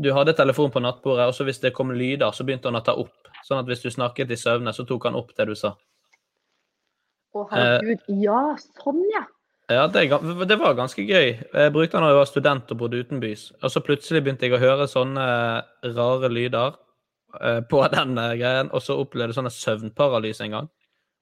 [0.00, 2.84] Du hadde telefon på nattbordet, og så hvis det kom lyder, så begynte han å
[2.84, 3.12] ta opp.
[3.44, 5.74] Sånn at hvis du snakket i søvne, så tok han opp det du sa.
[7.32, 8.02] Å herregud.
[8.22, 8.42] Ja,
[8.82, 9.24] sånn ja.
[9.70, 10.04] Ja, det,
[10.48, 11.36] det var ganske gøy.
[11.38, 13.46] Jeg brukte den da jeg var student og bodde utenbys.
[13.62, 15.26] Og så plutselig begynte jeg å høre sånne
[15.96, 16.74] rare lyder
[17.40, 20.68] eh, på den eh, greien, og så opplevde jeg sånne søvnparalyse en gang.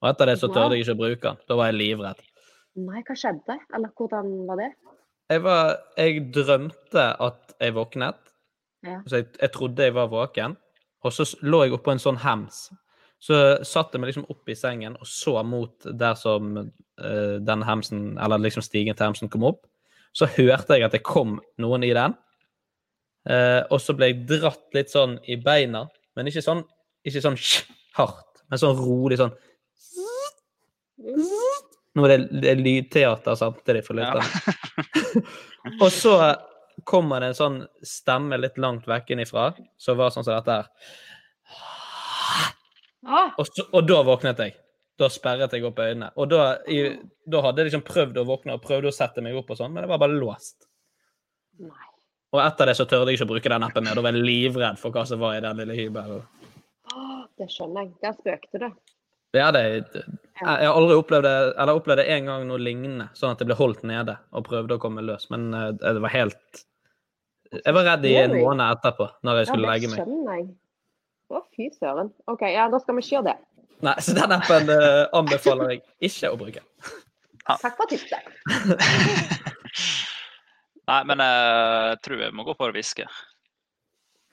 [0.01, 1.43] Og etter det så tørde jeg ikke å bruke den.
[1.51, 2.25] Da var jeg livredd.
[2.81, 3.59] Nei, hva skjedde?
[3.77, 4.71] Eller hvordan var det?
[5.31, 8.19] Jeg, var, jeg drømte at jeg våknet.
[8.87, 9.03] Ja.
[9.05, 10.57] Så jeg, jeg trodde jeg var våken.
[11.05, 12.71] Og så lå jeg oppå en sånn hems.
[13.21, 13.37] Så
[13.69, 18.15] satt jeg meg liksom opp i sengen og så mot der som uh, den hemsen,
[18.19, 19.67] eller liksom stigen til hemsen kom opp.
[20.17, 22.17] Så hørte jeg at det kom noen i den.
[23.29, 25.85] Uh, og så ble jeg dratt litt sånn i beina,
[26.17, 26.65] men ikke sånn,
[27.05, 27.37] ikke sånn
[27.99, 29.37] hardt, men sånn rolig sånn
[31.97, 34.21] Nå er det, det er lydteater samtidig for Ja.
[35.83, 36.13] og så
[36.87, 39.51] kommer det en sånn stemme litt langt vekk innifra
[39.81, 40.69] som var sånn som dette her.
[43.07, 44.57] Ah, Og, så, og da våknet jeg.
[45.01, 46.11] Da sperret jeg opp øynene.
[46.21, 46.81] Og da, i,
[47.25, 49.73] da hadde jeg liksom prøvd å våkne og prøvde å sette meg opp og sånn,
[49.73, 50.67] men det var bare låst.
[51.59, 51.87] nei.
[52.31, 53.97] Og etter det så tørde jeg ikke å bruke den appen mer.
[53.99, 56.21] Da var jeg livredd for hva som var i den lille hybelen.
[56.95, 57.95] Ah, det skjønner jeg.
[58.05, 58.69] Der spøkte det.
[59.35, 60.05] Ja, det, jeg
[60.41, 61.33] jeg har aldri opplevd det,
[61.63, 64.77] eller opplevd det en gang noe lignende, sånn at det ble holdt nede og prøvde
[64.79, 65.27] å komme løs.
[65.31, 66.63] Men eh, det var helt
[67.51, 70.01] Jeg var redd i en måned etterpå, når jeg skulle det legge meg.
[70.05, 70.49] skjønner jeg.
[71.31, 72.11] Å, fy søren.
[72.31, 73.39] OK, ja, da skal vi ikke gjøre det.
[73.87, 76.63] Nei, så den appen uh, anbefaler jeg ikke å bruke.
[77.51, 78.27] Takk for tipset.
[80.91, 83.07] Nei, men jeg tror jeg må gå for å hviske.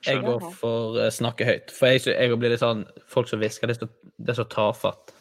[0.05, 1.71] Jeg går for å snakke høyt.
[1.73, 4.45] For jeg, jeg blir litt sånn Folk som hvisker, det, er så- det er så
[4.49, 5.13] tafatt.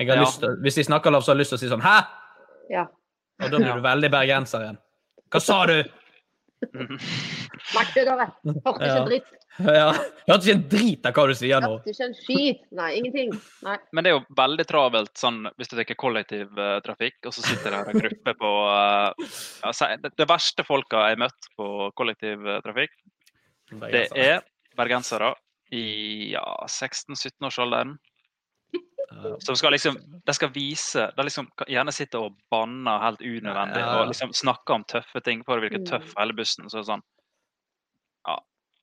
[0.00, 0.22] Jeg har Ja.
[0.24, 1.98] lyst til, hvis de snakker lavt, så har jeg lyst til å si sånn Hæ?!
[2.70, 2.86] Ja.
[3.42, 4.78] Og da blir du veldig bergenser igjen.
[5.30, 5.78] Hva sa du?!
[7.72, 8.26] Snakk dere!
[8.64, 9.30] Hørte ikke dritt.
[9.78, 9.92] Ja,
[10.28, 11.70] Hørte ikke en drit av hva du sier nå.
[11.76, 12.60] Hørte ikke en skit.
[12.78, 13.32] Nei, ingenting.
[13.66, 13.76] Nei.
[13.92, 17.82] Men det er jo veldig travelt sånn, hvis du tar kollektivtrafikk, og så sitter det
[17.92, 19.26] en gruppe på eh,
[19.66, 21.68] ja, det, det verste folka jeg har møtt på
[22.00, 22.96] kollektivtrafikk,
[23.92, 24.40] det er
[24.76, 25.34] bergensere
[25.72, 27.98] i ja, 16-17-årsalderen.
[29.44, 33.98] Som skal liksom, de skal vise De liksom gjerne sitter og banner helt unødvendig Ja.
[34.00, 35.84] og liksom snakker om tøffe ting for å virke Mm.
[35.90, 36.70] tøff hele bussen.
[36.72, 37.02] Så sånn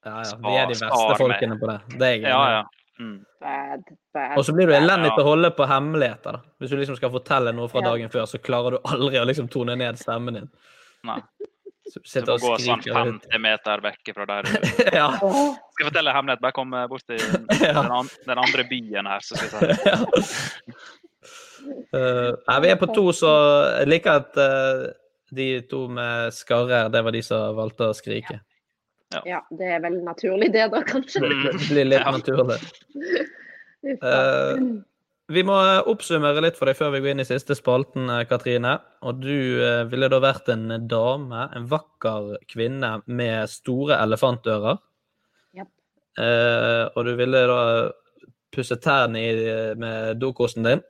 [0.06, 0.36] Ja, ja.
[0.44, 1.80] Vi er de beste folkene på det.
[2.00, 2.30] Det er jeg enig.
[2.32, 2.64] Ja, ja.
[3.00, 3.18] Mm.
[3.40, 3.84] Bad,
[4.14, 4.34] bad.
[4.38, 6.36] Og så blir du elendig til å holde på hemmeligheter.
[6.36, 6.42] da.
[6.60, 7.92] Hvis du liksom skal fortelle noe fra Ja.
[7.94, 10.50] dagen før, så klarer du aldri å liksom tone ned stemmen din.
[11.08, 11.22] Nei.
[11.90, 14.50] Så Du må og gå sånn 50 meter vekk fra der du
[15.00, 15.08] Ja.
[15.18, 16.42] Skal jeg fortelle en hemmelighet?
[16.44, 17.18] Bare kom bort til
[17.64, 17.82] Ja.
[17.82, 19.84] den, andre byen her, så skal jeg si
[20.68, 20.76] det.
[21.94, 23.32] Eh, nei, vi er på to, så
[23.80, 24.86] jeg liker at uh,
[25.36, 28.40] de to med skarrer, det var de som valgte å skrike.
[29.26, 31.24] Ja, det er vel naturlig det, da, kanskje.
[31.26, 32.12] Det blir litt Ja.
[32.14, 32.60] naturlig.
[33.80, 34.06] Uh.
[34.06, 34.62] Eh,
[35.30, 35.56] vi må
[35.90, 38.76] oppsummere litt for deg før vi går inn i siste spalten, eh, Katrine.
[39.06, 44.78] Og du uh, ville da vært en dame, en vakker kvinne med store elefantører.
[45.58, 45.72] Yep.
[46.20, 47.60] Uh, og du ville da
[48.54, 49.34] pusse tærne i,
[49.78, 50.86] med dokosten din.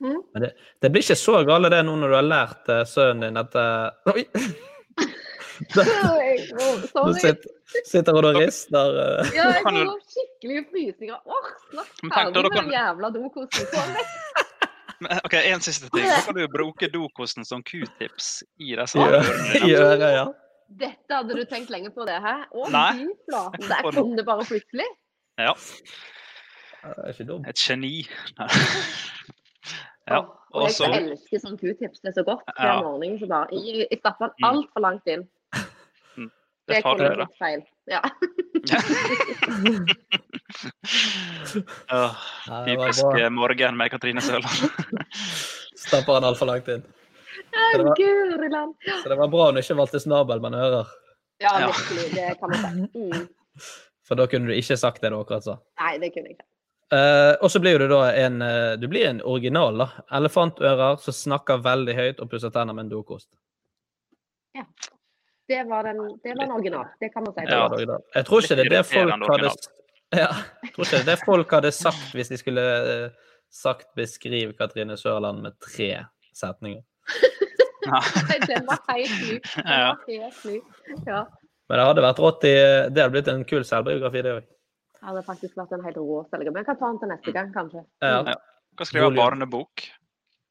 [0.00, 0.22] Mm.
[0.32, 0.50] Men det,
[0.82, 3.62] det blir ikke så gale det nå når du har lært eh, sønnen din dette
[4.12, 4.26] Oi!
[6.96, 7.50] Nå sitter,
[7.86, 8.98] sitter hun og rister.
[9.02, 9.30] eh.
[9.36, 11.18] Ja, jeg får skikkelig frysninger.
[11.26, 13.92] Åh, snakk ferdig med den jævla dokosen.
[13.94, 14.16] Lett.
[15.04, 16.06] Men, OK, en siste ting.
[16.08, 19.80] Nå kan du bruke dokosen som q-tips i disse I ø- ørene I dine.
[19.82, 20.26] øret, ja.
[20.80, 22.46] Dette hadde du tenkt lenge på, det, her?
[22.50, 22.86] Å, Nei.
[22.96, 23.60] fy flate.
[23.68, 24.88] Der kom det bare plutselig.
[25.38, 25.52] Ja,
[26.86, 27.46] Det er ikke dumt.
[27.52, 27.94] et geni.
[30.06, 30.20] Ja,
[30.54, 31.98] og jeg elsker sånn q-tips.
[32.04, 32.74] Det er så godt hver Ja.
[32.84, 33.16] morgen.
[33.18, 34.46] Så bare, jeg, jeg stapper den Mm.
[34.52, 35.24] altfor langt inn.
[36.66, 37.62] Det er gått feil.
[37.86, 38.00] Ja.
[41.92, 44.70] Åh, Ja, Typisk eh, morgen med Katrine Sørland.
[45.86, 46.82] Stapper han altfor langt inn.
[47.72, 50.86] Så det, var, så det var bra hun ikke valgte snabel, men ører.
[51.42, 51.70] Ja, Ja.
[51.72, 52.10] virkelig.
[52.14, 52.90] Det kan man si.
[53.06, 53.26] Mm.
[54.06, 55.56] For da kunne du ikke sagt det du akkurat sa.
[55.80, 56.44] Nei, det kunne jeg ikke.
[56.94, 59.86] Uh, og så blir du da en uh, Du blir en original, da.
[60.14, 63.26] Elefantører som snakker veldig høyt og pusser tenner med en dokost.
[65.46, 66.86] Det var, den, det var en original.
[67.00, 67.46] Det kan man si.
[67.54, 68.02] Original.
[68.14, 69.50] Jeg tror ikke det er det folk hadde
[70.14, 70.30] ja,
[70.62, 73.10] jeg tror ikke det er det folk hadde sagt hvis de skulle eh,
[73.50, 76.82] sagt 'beskriv Katrine Sørland' med tre setninger.
[77.86, 79.34] Nei, den var helt ny.
[79.56, 80.60] Den var helt ny.
[81.06, 81.24] Ja.
[81.68, 82.54] Men det hadde vært rått i
[82.90, 84.46] Det hadde blitt en kul selvbiografi, det òg.
[84.46, 86.50] Det hadde faktisk vært en helt rå selger.
[86.50, 87.84] Men jeg kan ta den til neste gang, kanskje.
[88.02, 88.22] Ja.
[88.30, 88.34] Ja.
[88.78, 89.22] Kan skrive Volume.
[89.22, 89.86] barnebok.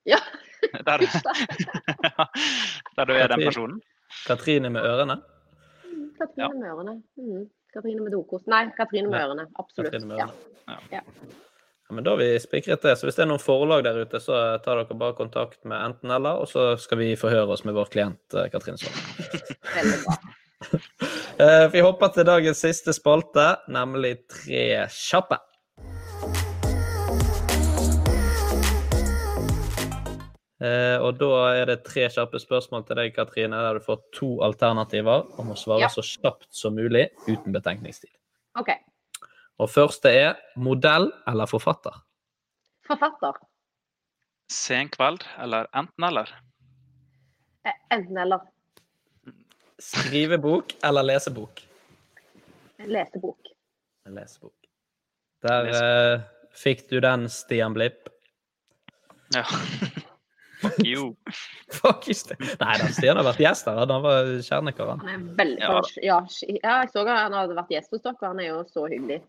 [0.05, 0.19] Ja.
[0.87, 0.97] Der,
[2.97, 3.81] der du er den personen.
[4.27, 5.19] Katrine med ørene.
[6.19, 6.95] Katrine med ørene.
[7.19, 7.45] Mm.
[7.75, 8.47] Katrine med dokost.
[8.51, 9.47] Nei, Katrine med ørene.
[9.59, 9.91] Absolutt.
[9.91, 10.79] Katrine med ørene.
[10.91, 11.01] Ja.
[11.85, 12.95] Ja, men Da har vi spikret det.
[12.97, 16.41] Så hvis det er noen forlag der ute, så tar dere bare kontakt med enten-eller,
[16.41, 18.49] og så skal vi forhøre oss med vår klient eh.
[19.77, 20.17] Veldig bra.
[21.35, 25.35] Eh, Vi hopper til dagens siste spalte, nemlig Tre kjappe.
[30.61, 31.29] Eh, Og da
[31.59, 35.57] er det tre kjappe spørsmål til deg, Katrine, der du får to alternativer om å
[35.59, 35.87] svare Ja.
[35.91, 38.09] så kjapt som mulig uten betenkningstid.
[38.57, 38.69] OK.
[39.59, 41.91] Og første er modell eller forfatter?
[42.87, 43.33] Forfatter.
[44.51, 46.29] Senkveld eller enten-eller?
[47.65, 48.39] Eh, Enten eller.
[49.79, 51.61] Skrivebok eller lesebok?
[52.79, 53.37] Lesebok.
[54.07, 54.53] Lesebok.
[55.43, 56.21] Der eh,
[56.55, 58.07] fikk du den, Stian Blipp.
[59.33, 59.43] Ja.
[60.75, 61.15] Fuck you.
[61.79, 62.15] Fuck you.
[62.61, 63.79] Nei da, Stian har vært gjest her.
[63.85, 64.99] Han var kjerniker, han.
[65.07, 65.61] Han veldig
[66.01, 66.19] Ja.
[66.51, 68.15] jeg så han hadde vært gjest hos dere.
[68.21, 69.21] Han er jo så hyggelig.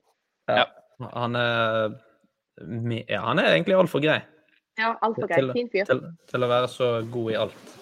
[0.48, 0.66] Ja.
[1.14, 1.94] Han er
[3.10, 4.22] Ja, han er egentlig altfor grei
[4.78, 5.42] Ja, altfor grei.
[5.52, 5.84] Fin fyr.
[5.88, 7.74] til, til å være så god i alt.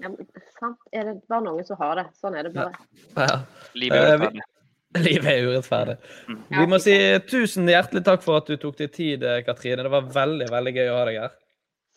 [0.00, 0.08] Ja,
[0.58, 0.78] sant.
[0.96, 2.06] Er det bare noen som har det?
[2.20, 2.72] Sånn er det bare.
[3.16, 3.42] Ja.
[3.74, 4.42] Livet er Eh, urettferdig.
[5.06, 5.96] Livet er urettferdig.
[6.50, 6.94] Vi må si
[7.30, 9.84] tusen hjertelig takk for at du tok deg tid, eh, Katrine.
[9.84, 11.36] Det var veldig veldig gøy å ha deg her.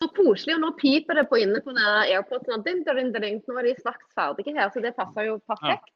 [0.04, 0.56] Så koselig.
[0.58, 2.64] Og nå piper det på inne på airporten.
[2.64, 2.84] Ding.
[2.84, 5.92] Nå er de straks ferdige her, så det passer jo perfekt.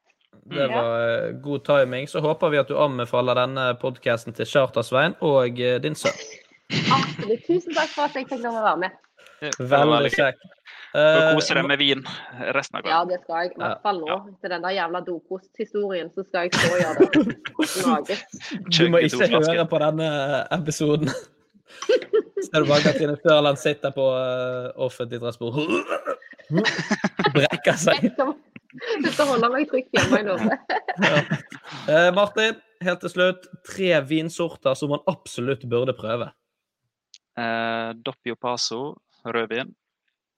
[0.48, 2.08] Det var eh, god timing.
[2.08, 6.16] Så håper vi at du anbefaler denne podkasten til Charter-Svein og eh, din sønn.
[6.96, 7.44] Absolutt.
[7.46, 9.04] Tusen takk for at jeg fikk lov å være med.
[9.38, 10.46] Veldig kjekt.
[10.88, 12.00] Du kose koser deg med vin
[12.56, 13.52] resten av Ja, det skal jeg.
[13.54, 14.16] I hvert fall nå.
[14.32, 17.36] Etter den der jævla dokosthistorien, så skal jeg stå og gjøre det.
[17.86, 18.38] Naget.
[18.72, 20.08] Du må ikke høre på denne
[20.56, 21.12] episoden.
[22.46, 25.58] Ser du bare Katrine Førland, sitter på uh, offentlig transport
[27.34, 28.08] Brekker seg.
[29.02, 30.56] Dette holder jeg meg trygt hjemme i Norge.
[31.88, 33.48] Eh, Martin, helt til slutt.
[33.68, 36.30] Tre vinsorter som man absolutt burde prøve.
[37.38, 38.96] Eh, Doppio Paso,
[39.28, 39.74] rødvin.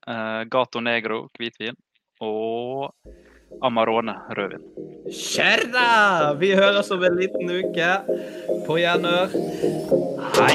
[0.07, 1.79] Eh, Gato Negro, hvitvin.
[2.27, 2.91] Og
[3.63, 4.63] Amarone, rødvin.
[5.11, 5.89] Kjør da!
[6.41, 7.91] Vi høres om en liten uke.
[8.67, 9.35] På gjenhør.
[10.39, 10.55] Hei!